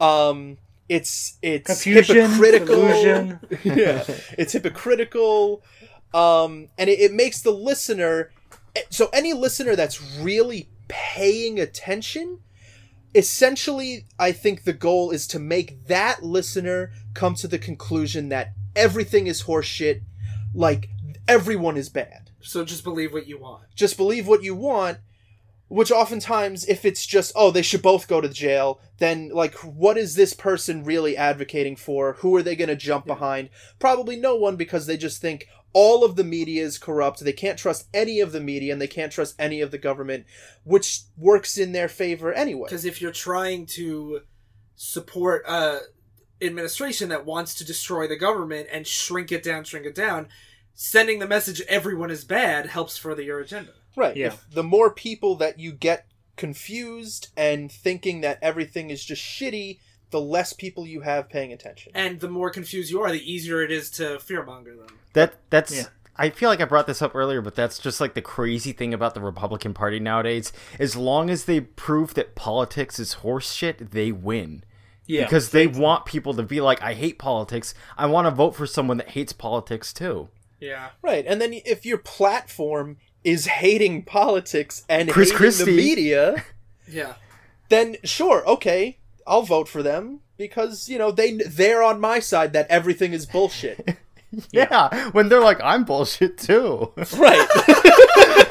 [0.00, 0.58] Um
[0.88, 3.38] it's it's Confusion, hypocritical.
[3.64, 4.04] yeah.
[4.38, 5.64] It's hypocritical.
[6.14, 8.30] Um and it, it makes the listener
[8.90, 12.40] so any listener that's really paying attention
[13.14, 18.52] essentially i think the goal is to make that listener come to the conclusion that
[18.76, 20.02] everything is horseshit,
[20.54, 20.90] like
[21.26, 22.30] everyone is bad.
[22.40, 23.64] So just believe what you want.
[23.74, 24.98] Just believe what you want,
[25.68, 29.96] which oftentimes if it's just oh they should both go to jail, then like what
[29.98, 32.14] is this person really advocating for?
[32.14, 33.50] Who are they going to jump behind?
[33.78, 37.20] Probably no one because they just think all of the media is corrupt.
[37.20, 40.24] They can't trust any of the media and they can't trust any of the government,
[40.64, 42.68] which works in their favor anyway.
[42.68, 44.20] Because if you're trying to
[44.74, 45.80] support a
[46.40, 50.28] administration that wants to destroy the government and shrink it down, shrink it down,
[50.74, 53.72] sending the message everyone is bad helps further your agenda.
[53.96, 54.16] Right.
[54.16, 54.26] Yeah.
[54.28, 59.78] If the more people that you get confused and thinking that everything is just shitty,
[60.10, 61.92] the less people you have paying attention.
[61.94, 64.98] And the more confused you are, the easier it is to fearmonger them.
[65.14, 65.74] That that's.
[65.76, 65.84] Yeah.
[66.18, 68.94] I feel like I brought this up earlier, but that's just like the crazy thing
[68.94, 70.50] about the Republican Party nowadays.
[70.78, 74.64] As long as they prove that politics is horseshit, they win.
[75.06, 77.74] Yeah, Because they want people to be like, I hate politics.
[77.98, 80.30] I want to vote for someone that hates politics too.
[80.58, 80.88] Yeah.
[81.02, 81.24] Right.
[81.26, 82.96] And then if your platform
[83.26, 85.64] is hating politics and Chris hating Christie.
[85.64, 86.44] the media,
[86.88, 87.14] Yeah.
[87.68, 92.52] then sure, okay, I'll vote for them because, you know, they they're on my side
[92.52, 93.96] that everything is bullshit.
[94.50, 96.92] Yeah, when they're like, I'm bullshit too.
[97.16, 97.48] right.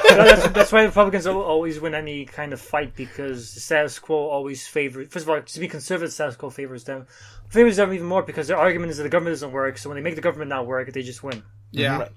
[0.09, 4.65] that's, that's why Republicans always win any kind of fight because the status quo always
[4.65, 5.09] favors.
[5.09, 7.05] First of all, to be conservative, status quo favors them.
[7.49, 9.77] Favors them even more because their argument is that the government doesn't work.
[9.77, 11.43] So when they make the government not work, they just win.
[11.71, 11.99] Yeah.
[11.99, 12.11] Right.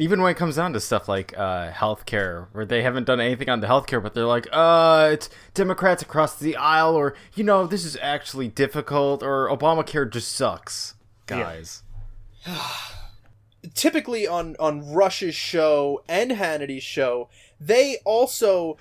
[0.00, 3.48] Even when it comes down to stuff like uh, healthcare, where they haven't done anything
[3.48, 7.66] on the healthcare, but they're like, uh, it's Democrats across the aisle, or, you know,
[7.66, 10.94] this is actually difficult, or Obamacare just sucks.
[11.26, 11.82] Guys.
[13.74, 17.28] typically on on Rush's show and Hannity's show,
[17.60, 18.76] they also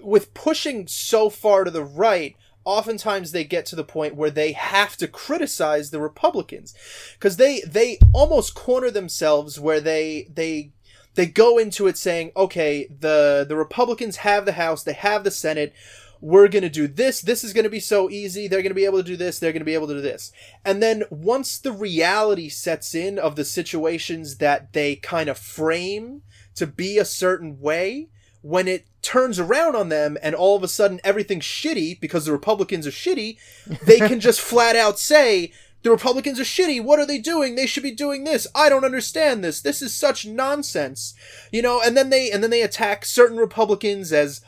[0.00, 2.36] with pushing so far to the right,
[2.70, 6.72] oftentimes they get to the point where they have to criticize the Republicans
[7.18, 10.70] because they they almost corner themselves where they they
[11.16, 15.32] they go into it saying, okay, the the Republicans have the House, they have the
[15.32, 15.74] Senate.
[16.22, 17.22] We're going to do this.
[17.22, 18.46] This is going to be so easy.
[18.46, 19.38] They're going to be able to do this.
[19.38, 20.32] They're going to be able to do this.
[20.66, 26.20] And then once the reality sets in of the situations that they kind of frame
[26.56, 28.10] to be a certain way,
[28.42, 32.32] when it turns around on them and all of a sudden everything's shitty because the
[32.32, 33.36] Republicans are shitty,
[33.84, 36.82] they can just flat out say, the Republicans are shitty.
[36.84, 37.54] What are they doing?
[37.54, 38.46] They should be doing this.
[38.54, 39.62] I don't understand this.
[39.62, 41.14] This is such nonsense.
[41.50, 44.42] You know, and then they and then they attack certain Republicans as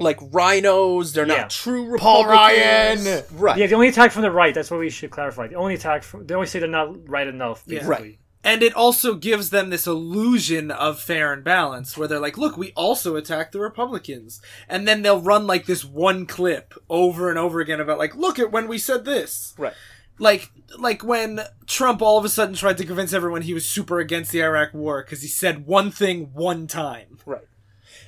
[0.00, 1.12] like RINOs.
[1.12, 1.42] They're Yeah.
[1.42, 2.02] not true Republicans.
[2.02, 2.24] Paul.
[2.26, 3.24] Ryan!
[3.32, 3.56] Right.
[3.58, 4.52] Yeah, the only attack from the right.
[4.54, 5.46] That's what we should clarify.
[5.46, 7.62] The only attack from they always say they're not right enough.
[7.66, 7.80] Yeah.
[7.80, 8.08] Basically.
[8.08, 8.18] Right.
[8.44, 12.56] And it also gives them this illusion of fair and balance where they're like, look,
[12.56, 14.40] we also attack the Republicans.
[14.68, 18.38] And then they'll run like this one clip over and over again about like, look
[18.38, 19.54] at when we said this.
[19.58, 19.74] Right.
[20.20, 23.98] Like, like when Trump all of a sudden tried to convince everyone he was super
[23.98, 27.18] against the Iraq war because he said one thing one time.
[27.26, 27.44] Right.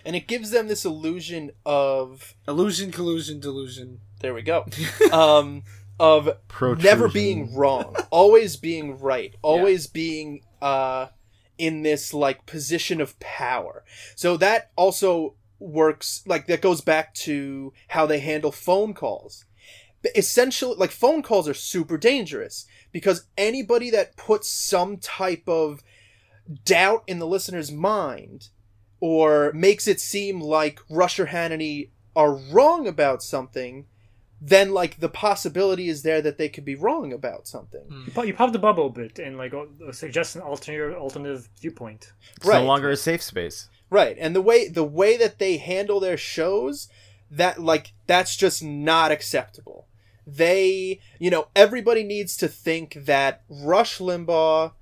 [0.05, 4.01] And it gives them this illusion of Illusion, collusion, delusion.
[4.21, 4.65] there we go.
[5.13, 5.63] um
[6.01, 6.85] of Protrusion.
[6.85, 11.09] never being wrong, always being right, always being uh
[11.59, 13.85] in this like position of power.
[14.17, 19.45] So that also works like that goes back to how they handle phone calls.
[20.03, 25.83] But essentially like phone calls are super dangerous because anybody that puts some type of
[26.65, 28.49] doubt in the listener's mind
[29.01, 33.87] or makes it seem like Rush or Hannity are wrong about something,
[34.41, 37.83] then like the possibility is there that they could be wrong about something.
[38.07, 41.49] You pop, you pop the bubble a bit and like uh, suggest an alternative alternative
[41.61, 42.13] viewpoint.
[42.37, 42.61] It's Right.
[42.61, 43.69] no longer a safe space.
[43.91, 44.17] Right.
[44.19, 46.89] And the way the way that they handle their shows,
[47.31, 49.87] that like that's just not acceptable.
[50.27, 54.73] They, you know, everybody needs to think that Rush Limbaugh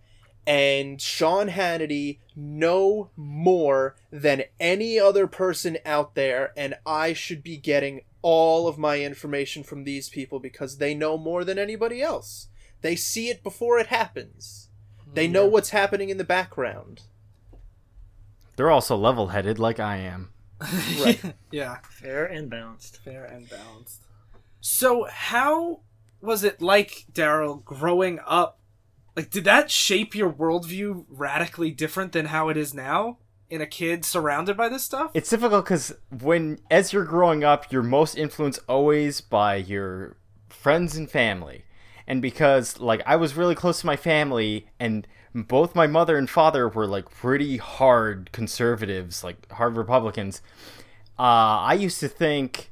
[0.47, 7.57] and Sean Hannity know more than any other person out there, and I should be
[7.57, 12.49] getting all of my information from these people because they know more than anybody else.
[12.83, 14.69] They see it before it happens.
[15.15, 17.05] They know what's happening in the background.
[18.57, 20.29] They're also level headed like I am.
[21.01, 21.35] Right.
[21.51, 21.79] Yeah.
[21.89, 22.99] Fair and balanced.
[22.99, 24.03] Fair and balanced.
[24.61, 25.81] So, how
[26.21, 28.61] was it like, Daryl, growing up?
[29.17, 33.17] Like, did that shape your worldview radically different than how it is now
[33.51, 35.11] in a kid surrounded by this stuff?
[35.15, 40.17] It's difficult because when, as you're growing up, you're most influenced always by your
[40.49, 41.65] friends and family.
[42.07, 46.29] And because, like, I was really close to my family, and both my mother and
[46.29, 50.41] father were, like, pretty hard conservatives, like, hard Republicans,
[51.19, 52.71] uh, I used to think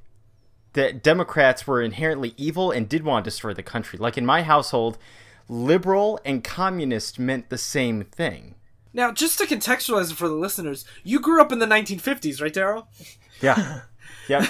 [0.73, 3.99] that Democrats were inherently evil and did want to destroy the country.
[3.99, 4.97] Like, in my household,
[5.49, 8.55] liberal and communist meant the same thing.
[8.97, 12.53] Now, just to contextualize it for the listeners, you grew up in the 1950s, right,
[12.53, 12.87] Daryl?
[13.43, 13.83] Yeah.
[14.29, 14.47] yeah.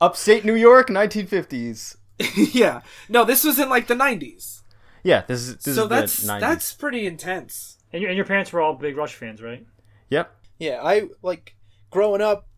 [0.00, 1.94] Upstate New York, 1950s.
[2.52, 2.80] yeah.
[3.08, 4.62] No, this was in like the 90s.
[5.04, 6.40] Yeah, this is this so is that's the 90s.
[6.40, 7.78] that's pretty intense.
[7.92, 9.64] And your, and your parents were all big Rush fans, right?
[10.10, 10.34] Yep.
[10.58, 11.54] Yeah, I like
[11.90, 12.48] growing up.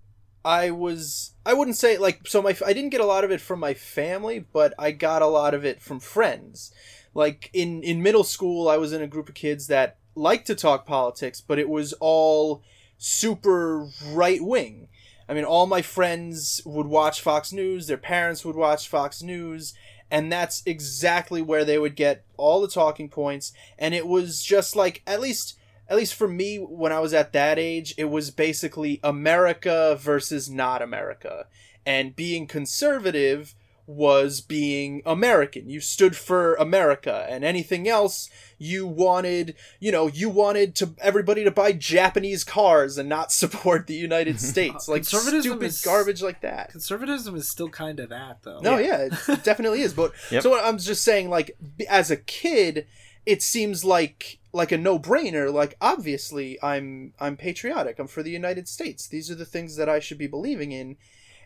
[0.42, 3.42] I was I wouldn't say like so my I didn't get a lot of it
[3.42, 6.72] from my family, but I got a lot of it from friends.
[7.12, 10.54] Like in in middle school, I was in a group of kids that liked to
[10.54, 12.62] talk politics, but it was all
[12.98, 14.88] super right wing.
[15.28, 19.74] I mean, all my friends would watch Fox News, their parents would watch Fox News,
[20.10, 24.76] and that's exactly where they would get all the talking points and it was just
[24.76, 25.58] like at least
[25.88, 30.48] at least for me when I was at that age, it was basically America versus
[30.48, 31.46] not America.
[31.84, 33.54] And being conservative
[33.86, 35.68] was being American.
[35.68, 41.44] You stood for America and anything else you wanted, you know, you wanted to everybody
[41.44, 44.88] to buy Japanese cars and not support the United States.
[44.88, 46.70] Like Conservatism stupid is- garbage like that.
[46.70, 48.60] Conservatism is still kind of that, though.
[48.60, 49.12] No, yeah, it
[49.44, 49.92] definitely is.
[49.92, 50.42] But Yep.
[50.42, 51.56] so what I'm just saying, like
[51.88, 52.86] as a kid,
[53.26, 55.52] it seems like like a no brainer.
[55.52, 57.98] Like obviously, I'm I'm patriotic.
[57.98, 59.06] I'm for the United States.
[59.08, 60.96] These are the things that I should be believing in,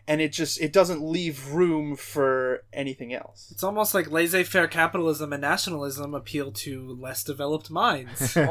[0.09, 3.47] and it just it doesn't leave room for anything else.
[3.51, 8.35] It's almost like laissez-faire capitalism and nationalism appeal to less developed minds.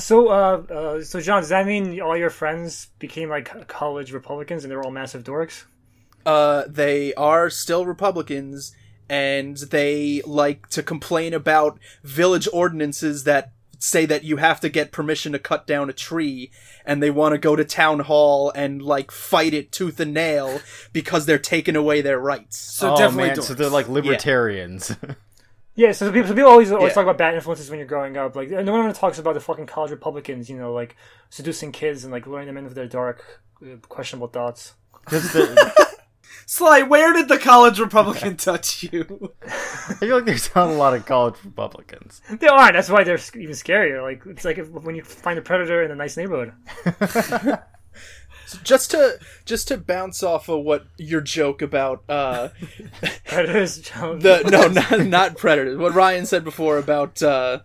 [0.00, 4.64] So, uh, uh, so John, does that mean all your friends became like college Republicans
[4.64, 5.64] and they're all massive dorks?
[6.26, 8.74] Uh, they are still Republicans,
[9.08, 14.92] and they like to complain about village ordinances that say that you have to get
[14.92, 16.52] permission to cut down a tree,
[16.84, 20.60] and they want to go to town hall and like fight it tooth and nail
[20.92, 22.56] because they're taking away their rights.
[22.58, 24.94] So oh definitely man, so they're like libertarians.
[25.76, 26.94] Yeah, so people, so people always always Yeah.
[26.94, 28.36] talk about bad influences when you're growing up.
[28.36, 30.94] Like no one ever talks about the fucking college Republicans, you know, like
[31.30, 34.74] seducing kids and like luring them into their dark, uh, questionable thoughts.
[35.06, 35.96] 'Cause the-
[36.46, 39.32] Sly, where did the college Republican touch you?
[39.46, 42.20] I feel like there's not a lot of college Republicans.
[42.28, 42.74] There aren't.
[42.74, 44.02] That's why they're even scarier.
[44.02, 46.52] Like it's like if, when you find a predator in a nice neighborhood.
[48.46, 52.48] So Just to just to bounce off of what your joke about uh
[53.24, 53.80] Predators.
[53.80, 57.60] The no not not predators what ryan said before about uh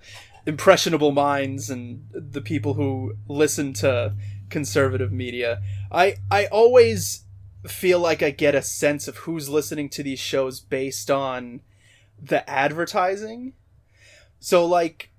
[0.45, 4.13] impressionable minds and the people who listen to
[4.49, 5.59] conservative media
[5.91, 7.24] i i always
[7.68, 11.61] feel like i get a sense of who's listening to these shows based on
[12.22, 13.53] the advertising
[14.39, 15.11] so like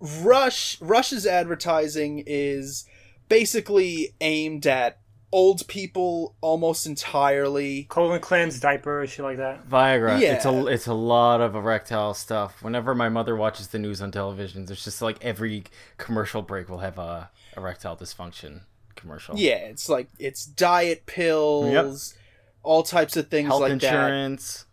[0.00, 2.86] rush rush's advertising is
[3.28, 4.98] basically aimed at
[5.34, 9.68] old people almost entirely colon cleanse, diaper, shit like that.
[9.68, 10.20] Viagra.
[10.20, 10.34] Yeah.
[10.34, 12.62] It's a it's a lot of erectile stuff.
[12.62, 15.64] Whenever my mother watches the news on television, there's just like every
[15.98, 18.60] commercial break will have a erectile dysfunction
[19.04, 19.38] commercial.
[19.38, 22.14] Yeah, it's like it's diet pills,
[22.62, 24.64] all types of things Health like insurance.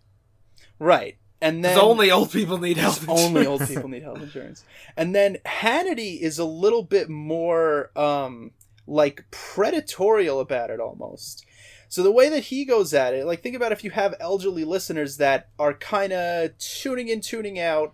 [0.79, 0.83] that.
[0.83, 1.17] Right.
[1.43, 3.21] And then only old people need health insurance.
[3.25, 4.63] only old people need health insurance.
[4.95, 8.51] And then Hannity is a little bit more um
[8.87, 11.45] like predatorial about it almost.
[11.89, 14.63] So the way that he goes at it, like think about if you have elderly
[14.63, 17.93] listeners that are kind of tuning in, tuning out,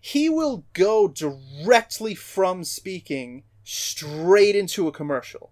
[0.00, 5.50] he will go directly from speaking straight into a commercial.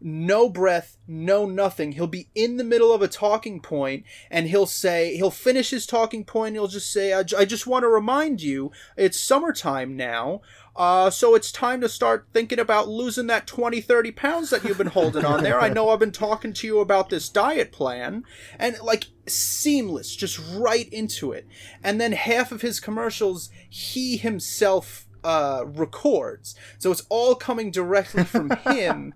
[0.00, 1.92] No breath, no nothing.
[1.92, 5.86] He'll be in the middle of a talking point and he'll say, he'll finish his
[5.86, 6.54] talking point.
[6.54, 10.42] He'll just say, I, j- I just want to remind you, it's summertime now.
[10.76, 14.76] Uh, so it's time to start thinking about losing that 20, 30 pounds that you've
[14.76, 15.58] been holding on there.
[15.58, 18.24] I know I've been talking to you about this diet plan.
[18.58, 21.46] And like seamless, just right into it.
[21.82, 26.54] And then half of his commercials, he himself uh, records.
[26.78, 29.14] So it's all coming directly from him.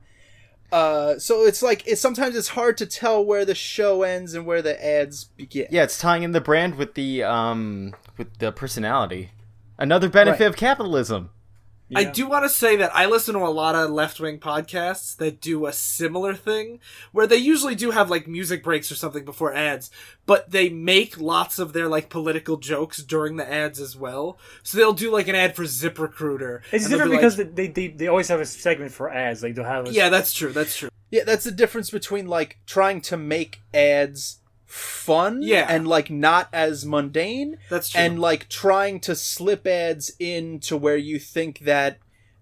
[0.72, 4.46] Uh, so it's like it's sometimes it's hard to tell where the show ends and
[4.46, 5.66] where the ads begin.
[5.70, 9.30] Yeah, it's tying in the brand with the um with the personality.
[9.78, 10.48] Another benefit Right.
[10.50, 11.30] of capitalism.
[11.94, 15.16] I do want to say that I listen to a lot of left wing podcasts
[15.16, 16.80] that do a similar thing,
[17.12, 19.90] where they usually do have like music breaks or something before ads,
[20.26, 24.38] but they make lots of their like political jokes during the ads as well.
[24.62, 26.60] So they'll do like an ad for ZipRecruiter.
[26.72, 29.42] It's different be because like, they, they they always have a segment for ads.
[29.42, 30.52] Like they'll have a, yeah, that's true.
[30.52, 30.90] That's true.
[31.10, 34.39] Yeah, that's the difference between like trying to make ads
[34.70, 35.66] fun Yeah.
[35.68, 38.00] and like not as mundane That's true.
[38.00, 41.98] and like trying to slip ads in to where you think that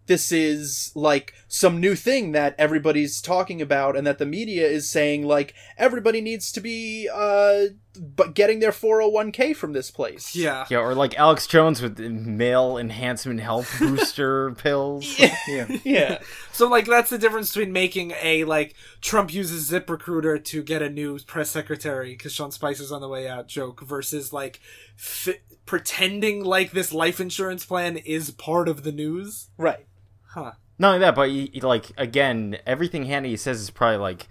[0.07, 4.91] this is like some new thing that everybody's talking about and that the media is
[4.91, 7.65] saying like everybody needs to be uh
[7.99, 10.35] but getting their 401k from this place.
[10.37, 10.67] Yeah.
[10.71, 15.19] Yeah, or like Alex Jones with the male enhancement health booster pills.
[15.19, 15.67] Yeah.
[15.85, 16.19] Yeah.
[16.53, 20.91] So like that's the difference between making a like Trump uses ZipRecruiter to get a
[20.91, 24.59] new press secretary because Sean Spicer's on the way out joke versus like
[24.97, 29.51] fi- pretending like this life insurance plan is part of the news.
[29.57, 29.87] right.
[30.31, 30.53] Huh.
[30.81, 34.29] Not only that, but he, he, like again, everything Hannity says is probably like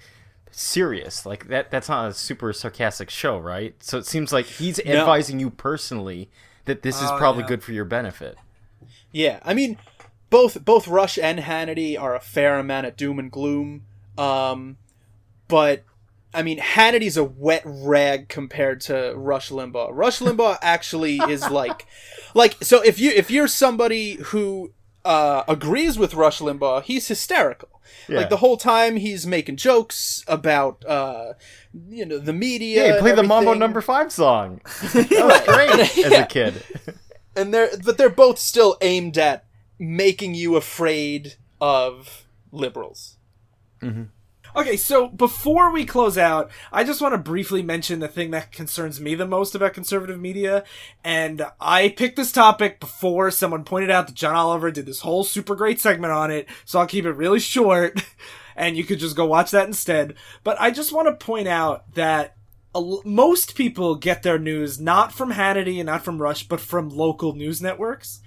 [0.57, 1.25] serious.
[1.25, 3.75] Like that that's not a super sarcastic show, right?
[3.81, 4.93] So it seems like he's No.
[4.99, 6.29] advising you personally
[6.65, 7.47] that this is Oh, probably yeah.
[7.49, 8.37] good for your benefit.
[9.11, 9.77] Yeah, I mean,
[10.29, 13.83] both both Rush and Hannity are a fair amount of doom and gloom.
[14.17, 14.77] Um,
[15.47, 15.83] but
[16.33, 19.89] I mean, Hannity's a wet rag compared to Rush Limbaugh.
[19.93, 21.85] Rush Limbaugh actually is like,
[22.33, 24.71] like so if you if you're somebody who
[25.07, 27.69] uh, agrees with Rush Limbaugh, he's hysterical.
[28.09, 28.17] Yeah.
[28.19, 31.33] Like the whole time he's making jokes about uh,
[31.89, 32.85] you know the media.
[32.87, 33.53] Yeah, he played the Mambo.
[33.53, 34.61] Number Five song.
[34.93, 36.23] That was great as Yeah.
[36.23, 36.63] a kid.
[37.35, 39.45] and they're but they're both still aimed at
[39.79, 43.17] making you afraid of liberals.
[44.57, 48.51] Okay, so before we close out, I just want to briefly mention the thing that
[48.51, 50.63] concerns me the most about conservative media.
[51.03, 55.23] And I picked this topic before someone pointed out that John Oliver did this whole
[55.23, 58.03] super great segment on it, so I'll keep it really short,
[58.55, 60.15] and you could just go watch that instead.
[60.43, 62.35] But I just want to point out that
[62.73, 67.33] most people get their news not from Hannity and not from Rush, but from local
[67.33, 68.21] news networks.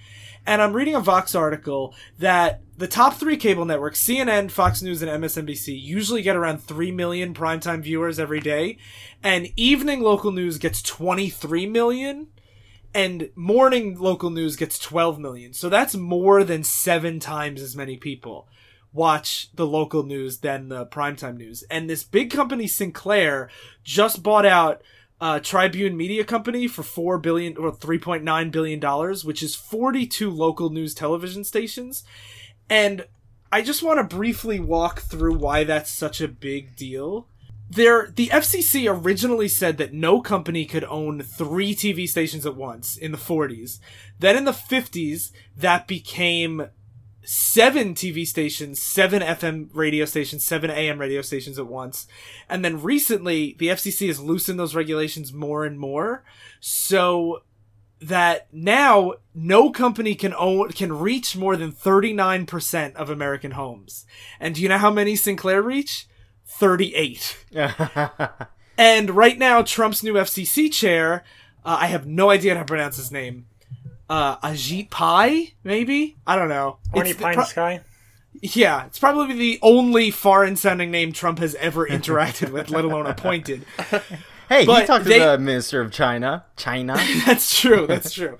[0.50, 5.00] And I'm reading a Vox article that the top three cable networks, CNN, Fox News,
[5.00, 8.76] and MSNBC, usually get around 3 million primetime viewers every day.
[9.22, 12.30] And evening local news gets 23 million.
[12.92, 15.52] And morning local news gets 12 million.
[15.52, 18.48] So that's more than seven times as many people
[18.92, 21.62] watch the local news than the primetime news.
[21.70, 23.50] And this big company, Sinclair,
[23.84, 24.82] just bought out
[25.20, 29.54] uh, Tribune Media Company for four billion or three point nine billion dollars, which is
[29.54, 32.04] forty two local news television stations.
[32.68, 33.06] And
[33.52, 37.26] I just want to briefly walk through why that's such a big deal.
[37.68, 42.96] There, the FCC originally said that no company could own three TV stations at once
[42.96, 43.78] in the 40s.
[44.18, 46.66] Then in the 50s, that became
[47.22, 52.06] seven TV stations, seven FM radio stations, seven AM radio stations at once.
[52.48, 56.24] And then recently, the FCC has loosened those regulations more and more.
[56.60, 57.42] So
[58.02, 64.06] that now no company can own can reach more than 39% of American homes.
[64.38, 66.06] And do you know how many Sinclair reach?
[66.46, 67.44] 38.
[68.80, 71.22] And right now, Trump's new FCC chair,
[71.66, 73.44] uh, I have no idea how to pronounce his name.
[74.10, 76.16] Uh, Ajit Pai, maybe?
[76.26, 76.78] I don't know.
[76.92, 77.80] Horny It's the- pie pro- sky.
[78.42, 83.06] yeah, it's probably the only foreign sounding name Trump has ever interacted with, let alone
[83.06, 83.64] appointed.
[84.48, 86.44] hey, he talked they- to the Minister of China.
[86.56, 86.96] China.
[87.26, 87.86] That's true.
[87.86, 88.36] That's true.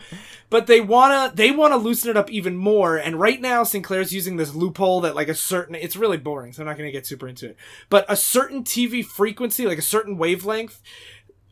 [0.48, 2.96] But they wanna they wanna loosen it up even more.
[2.96, 6.62] And right now, Sinclair's using this loophole that like a certain it's really boring, so
[6.62, 7.56] I'm not gonna get super into it.
[7.88, 10.82] But a certain TV frequency, like a certain wavelength,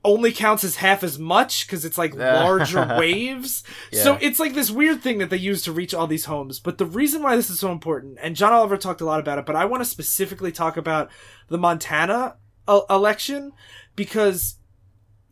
[0.05, 3.65] only counts as half as much because it's like larger waves.
[3.93, 6.61] So it's like this weird thing that they use to reach all these homes.
[6.61, 9.39] But the reason why this is so important, and John Oliver talked a lot about
[9.39, 11.11] it, but I want to specifically talk about
[11.49, 12.37] the Montana
[12.69, 13.53] uh, election
[13.97, 14.57] because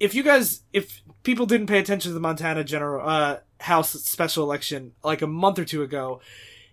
[0.00, 4.42] if you guys if people didn't pay attention to the Montana general uh house special
[4.44, 6.20] election like a month or two ago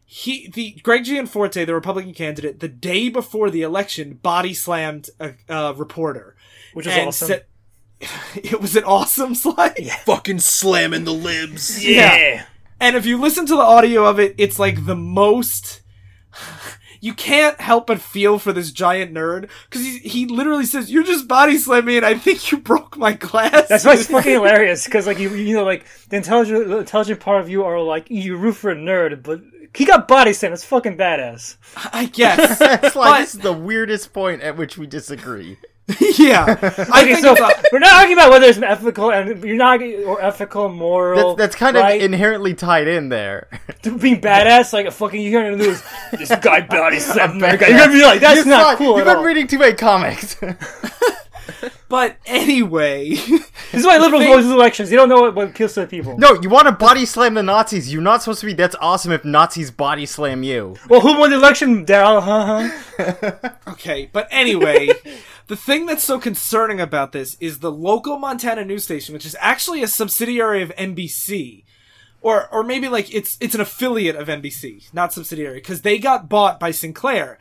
[0.05, 5.33] he the Greg Gianforte the Republican candidate the day before the election body slammed a,
[5.47, 6.35] a reporter
[6.73, 7.27] Which is and awesome.
[7.29, 7.45] said-
[8.35, 11.85] it was an awesome slide Fucking slamming the libs.
[11.85, 12.45] yeah.
[12.79, 15.81] and if you listen to the audio of it it's like the most
[17.01, 21.03] you can't help but feel for this giant nerd because he, he literally says you're
[21.03, 24.31] just body slamming me and I think you broke my glass That's why it's fucking
[24.39, 27.79] hilarious because like you you know like the intelligent the intelligent part of you are
[27.81, 29.41] like you root for a nerd, but
[29.75, 30.53] he got body slammed.
[30.53, 31.57] It's fucking badass.
[31.91, 35.57] I guess it's like But- this is the weirdest point at which we disagree.
[36.17, 39.43] yeah, I Okay, think so it's a- we're not arguing about whether it's ethical and
[39.43, 41.35] you're not or ethical, moral.
[41.35, 41.97] That's, that's kind right?
[41.97, 43.49] of inherently tied in there.
[43.81, 44.71] to being badass.
[44.71, 45.83] Like a fucking you hear in the news,
[46.13, 47.67] this guy body slammed another.
[47.67, 49.23] You're gonna be like, that's You've not not- cool You've at been all.
[49.25, 50.37] reading too many comics.
[51.93, 53.09] but anyway,
[53.71, 54.89] This is why liberals thing- go to elections.
[54.89, 56.17] You don't know what, what appeals to the people.
[56.17, 57.93] no, you want to body slam the Nazis.
[57.93, 58.53] You're not supposed to be.
[58.53, 60.75] That's awesome if Nazis body slam you.
[60.89, 62.23] Well, who won the election, Daryl?
[62.23, 62.67] Huh?
[62.97, 63.49] huh?
[63.73, 64.89] okay, but anyway,
[65.45, 69.37] the thing that's so concerning about this is the local Montana news station, which is
[69.39, 71.63] actually a subsidiary of NBC,
[72.21, 76.27] or or maybe like it's it's an affiliate of NBC, not subsidiary, because they got
[76.27, 77.37] bought by Sinclair,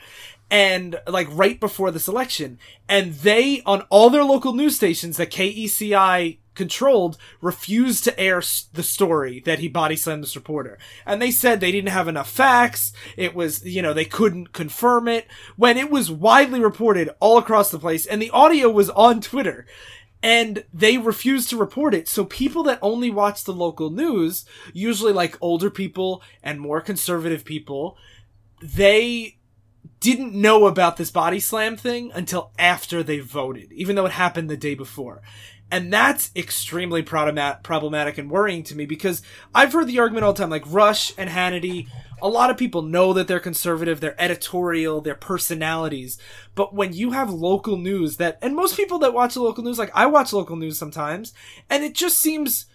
[0.53, 5.31] and like right before this election, and they on all their local news stations that
[5.31, 8.43] KECI controlled refused to air
[8.75, 10.79] the story that he body slammed this reporter.
[11.07, 12.93] And they said they didn't have enough facts.
[13.17, 15.27] It was you know they couldn't confirm it.
[15.57, 19.67] When it was widely reported all across the place and the audio was on twitter.
[20.23, 22.07] And they refused to report it.
[22.07, 27.45] So people that only watch the local news, usually like older people and more conservative
[27.45, 27.97] people,
[28.61, 29.39] they
[30.03, 34.51] didn't know about this body slam thing until after they voted, even though it happened
[34.51, 35.23] the day before.
[35.71, 39.23] And that's extremely problema- problematic and worrying to me because
[39.55, 41.87] I've heard the argument all the time, like Rush and Hannity.
[42.21, 46.19] A lot of people know that they're conservative, they're editorial, they're personalities.
[46.57, 49.93] But when you have local news that, and most people that watch local news, like
[49.95, 51.33] I watch local news sometimes,
[51.71, 52.67] and it just seems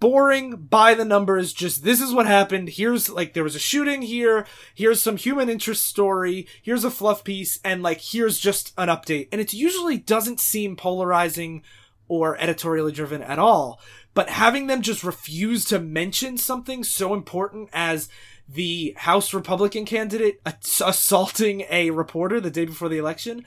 [0.00, 4.02] boring by the numbers just this is what happened here's like there was a shooting
[4.02, 8.88] here here's some human interest story here's a fluff piece and like here's just an
[8.88, 9.28] update.
[9.32, 11.62] And it usually doesn't seem polarizing
[12.06, 13.80] or editorially driven at all
[14.14, 18.08] but having them just refuse to mention something so important as
[18.48, 23.44] the house republican candidate ass- assaulting a reporter the day before the election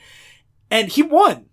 [0.70, 1.46] and he won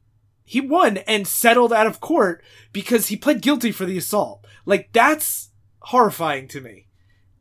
[0.50, 2.44] he won and settled out of court
[2.74, 4.44] because he pled guilty for the assault.
[4.66, 5.50] Like that's
[5.82, 6.88] horrifying to me.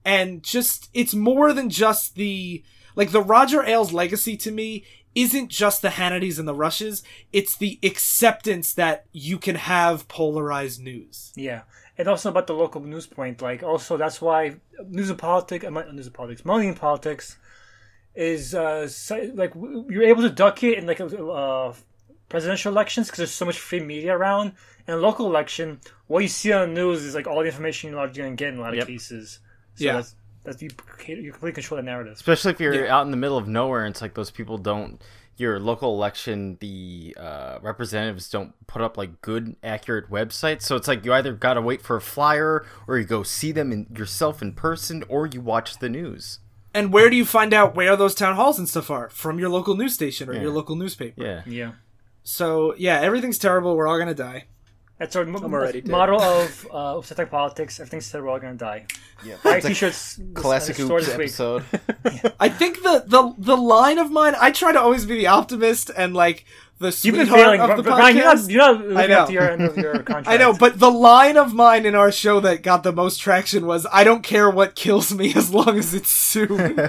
[0.04, 2.62] And just it's more than just the
[2.96, 7.02] like the Roger Ailes legacy to me isn't just the Hannitys and the Rushes,
[7.32, 11.32] it's the acceptance that you can have polarized news.
[11.34, 11.62] Yeah,
[11.96, 13.40] and also about the local news point.
[13.40, 14.56] Like, also that's why
[14.86, 17.38] news and politics, uh, news and politics, money and politics
[18.14, 18.88] is uh
[19.34, 21.72] like you're able to duck it in like uh,
[22.28, 24.52] presidential elections because there's so much free media around.
[24.86, 27.90] In a local election, what you see on the news is like all the information
[27.90, 28.86] you're not going to get in a lot of Yep.
[28.86, 29.40] cases.
[29.74, 29.92] So Yeah.
[29.94, 30.14] that's
[30.44, 30.70] that's you,
[31.08, 32.14] you completely control the narrative.
[32.14, 35.02] especially if you're out in the middle of nowhere and it's like those people don't
[35.36, 40.88] your local election the uh, representatives don't put up like good accurate websites so it's
[40.88, 44.40] like you either gotta wait for a flyer or you go see them in yourself
[44.40, 46.38] in person or you watch the news
[46.72, 49.10] And where do you find out where those town halls and stuff are?
[49.10, 51.22] From your local news station or your local newspaper.
[51.22, 51.72] yeah Yeah.
[52.22, 53.76] So yeah, everything's terrible.
[53.76, 54.44] We're all gonna die.
[54.98, 57.78] That's our mo- already model of uh, satiric politics.
[57.78, 58.86] Everything's said we're all gonna die.
[59.24, 60.20] Yeah, buy t-shirts.
[60.34, 61.24] classic uh, store oops this week.
[61.26, 61.64] episode
[62.40, 64.34] I think the the the line of mine.
[64.40, 66.44] I try to always be the optimist and like
[66.80, 68.16] the You've been sweetheart failing, of Bri- the Brian.
[68.16, 68.50] You're not, podcast.
[68.50, 69.18] you're not living I know.
[69.20, 70.28] up to your end of your contract.
[70.28, 73.66] I know, but the line of mine in our show that got the most traction
[73.66, 76.76] was "I don't care what kills me as long as it's soon."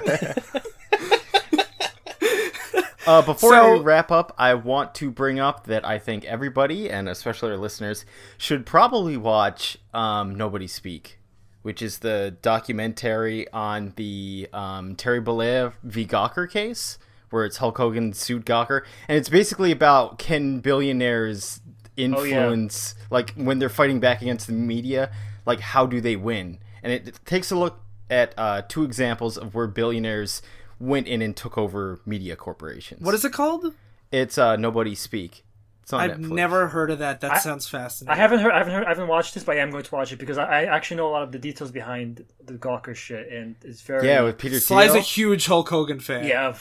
[3.10, 6.88] Uh, before So- we wrap up, I want to bring up that I think everybody,
[6.88, 8.04] and especially our listeners,
[8.38, 11.18] should probably watch um, Nobody Speak,
[11.62, 16.06] which is the documentary on the um, Terry Bollea v.
[16.06, 16.98] Gawker case,
[17.30, 21.60] where it's Hulk Hogan sued Gawker, and it's basically about can billionaires
[21.96, 25.10] influence, like when they're fighting back against the media,
[25.46, 26.60] like how do they win?
[26.80, 30.42] And it, it takes a look at uh, two examples of where billionaires
[30.80, 33.00] went in and took over media corporations.
[33.02, 33.74] what is it called?
[34.10, 35.44] It's uh Nobody Speak.
[35.82, 36.30] It's on I've Netflix.
[36.30, 37.20] never heard of that.
[37.20, 38.12] That I- sounds fascinating.
[38.12, 39.94] I haven't heard, I haven't heard, I haven't watched this, but I am going to
[39.94, 42.94] watch it because I, I actually know a lot of the details behind the Gawker
[42.94, 46.24] shit, and it's very Yeah, with Peter Sly's a huge Hulk Hogan fan.
[46.26, 46.54] yeah.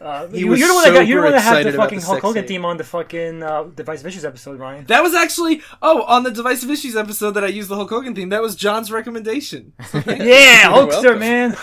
[0.00, 1.66] Uh, He you, was you're the one that got, you're the one that super had
[1.66, 4.84] the fucking the Hulk Hogan theme on the fucking uh, Device Issues episode, Ryan.
[4.86, 8.14] That was actually oh on the Divisive Issues episode that I used the Hulk Hogan
[8.14, 8.28] theme.
[8.30, 9.72] That was John's recommendation.
[9.94, 11.56] yeah, Hulkster, man.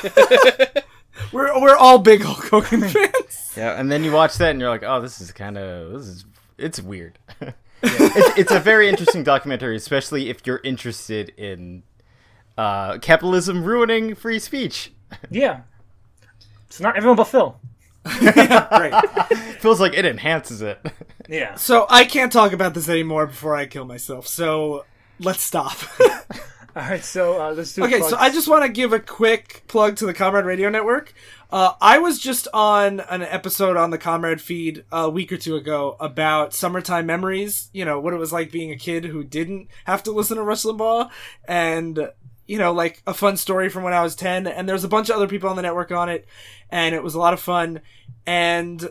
[1.32, 3.54] We're we're all big Hulk Hogan fans.
[3.56, 6.08] Yeah, and then you watch that and you're like, oh, this is kind of this
[6.08, 6.26] is
[6.58, 7.20] it's weird.
[7.84, 11.84] it's, it's a very interesting documentary, especially if you're interested in
[12.58, 14.92] uh, capitalism ruining free speech.
[15.30, 15.62] Yeah.
[16.68, 17.60] It's not everyone but Phil.
[18.06, 18.94] Great.
[19.60, 20.80] Feels like it enhances it.
[21.28, 21.56] Yeah.
[21.56, 24.28] So I can't talk about this anymore before I kill myself.
[24.28, 24.86] So
[25.20, 25.78] let's stop.
[26.78, 27.86] All right, so uh, let's do.
[27.86, 28.18] Okay, so.
[28.18, 31.14] I just want to give a quick plug to the Comrade Radio Network.
[31.50, 35.56] Uh, I was just on an episode on the Comrade feed a week or two
[35.56, 37.70] ago about summertime memories.
[37.72, 40.44] You know what it was like being a kid who didn't have to listen to
[40.44, 41.10] Rush Limbaugh,
[41.48, 42.10] and
[42.46, 44.46] you know like a fun story from when I was ten.
[44.46, 46.28] And there's a bunch of other people on the network on it,
[46.70, 47.80] and it was a lot of fun.
[48.26, 48.90] And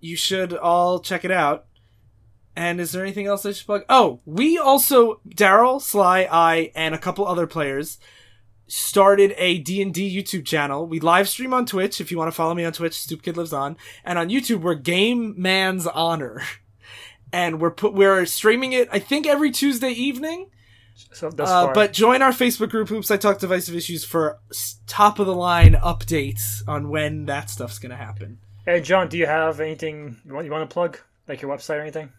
[0.00, 1.66] you should all check it out.
[2.58, 3.84] And is there anything else I should plug?
[3.88, 7.98] Oh, we also Daryl, Sly, I, and a couple other players
[8.66, 10.84] started a D&D YouTube channel.
[10.84, 12.00] We live stream on Twitch.
[12.00, 13.76] If you want to follow me on Twitch, Stupid Kid Lives On.
[14.04, 16.42] And on YouTube, we're Game Man's Honor.
[17.30, 20.48] And we're put, we're streaming it, I think every Tuesday evening.
[21.12, 24.38] So Uh, but join our Facebook group, Oops, I Talk Divisive Issues, for
[24.86, 28.38] top of the line updates on when that stuff's going to happen.
[28.64, 30.98] hey, John, do you have anything you want, you want to plug,
[31.28, 32.10] like your website or anything?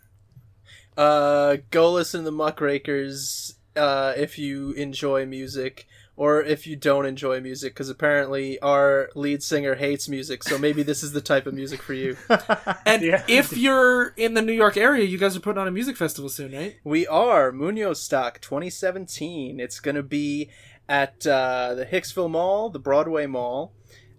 [0.99, 7.05] Uh, go listen to the Muckrakers uh, if you enjoy music, or if you don't
[7.05, 10.43] enjoy music, because apparently our lead singer hates music.
[10.43, 12.17] So maybe this is the type of music for you.
[12.85, 13.23] And Yeah.
[13.29, 16.29] if you're in the New York area, you guys are putting on a music festival
[16.29, 16.75] soon, right?
[16.83, 19.59] We are Munoz Stock 2017.
[19.61, 20.49] It's going to be
[20.89, 23.71] at uh, the Hicksville Mall, the Broadway Mall,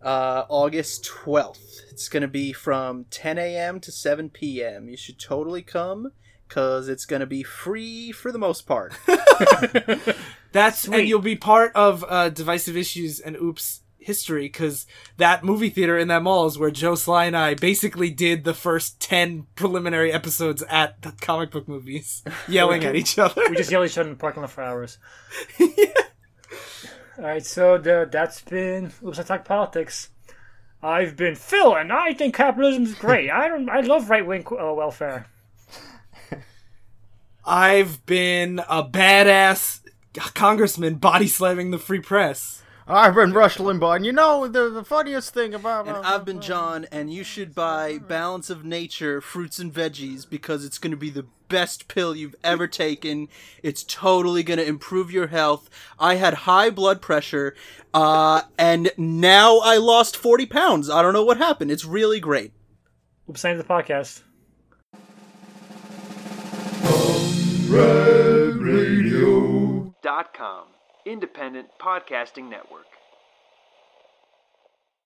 [0.02, 1.82] uh, August 12th.
[1.90, 3.80] It's going to be from 10 a.m.
[3.80, 4.88] to 7 p.m.
[4.88, 6.12] You should totally come
[6.50, 8.92] because it's going to be free for the most part.
[10.52, 14.86] That's and you'll be part of uh, divisive issues and oops history because
[15.16, 18.54] that movie theater in that mall is where Joe Sly and I basically did the
[18.54, 23.42] first ten preliminary episodes at the comic book movies, yelling at each other.
[23.48, 24.98] We just yell at each other in the parking lot for hours.
[25.60, 30.08] All right, so the, that's been Oops, I Talk Politics.
[30.82, 33.30] I've been Phil, and I think capitalism is great.
[33.30, 33.68] I don't.
[33.68, 35.26] I love right wing uh, welfare.
[37.44, 39.80] I've been a badass
[40.34, 42.62] congressman body slamming the free press.
[42.86, 46.40] I've been Rush Limbaugh, and you know the the funniest thing about And I've been
[46.40, 50.96] John, and you should buy Balance of Nature fruits and veggies because it's going to
[50.96, 53.28] be the best pill you've ever taken.
[53.62, 55.70] It's totally going to improve your health.
[56.00, 57.54] I had high blood pressure,
[57.94, 60.90] uh, and now I lost 40 pounds.
[60.90, 61.70] I don't know what happened.
[61.70, 62.52] It's really great.
[63.28, 64.22] Oops, I the podcast.
[70.02, 70.64] Dot com,
[71.06, 72.86] independent podcasting network.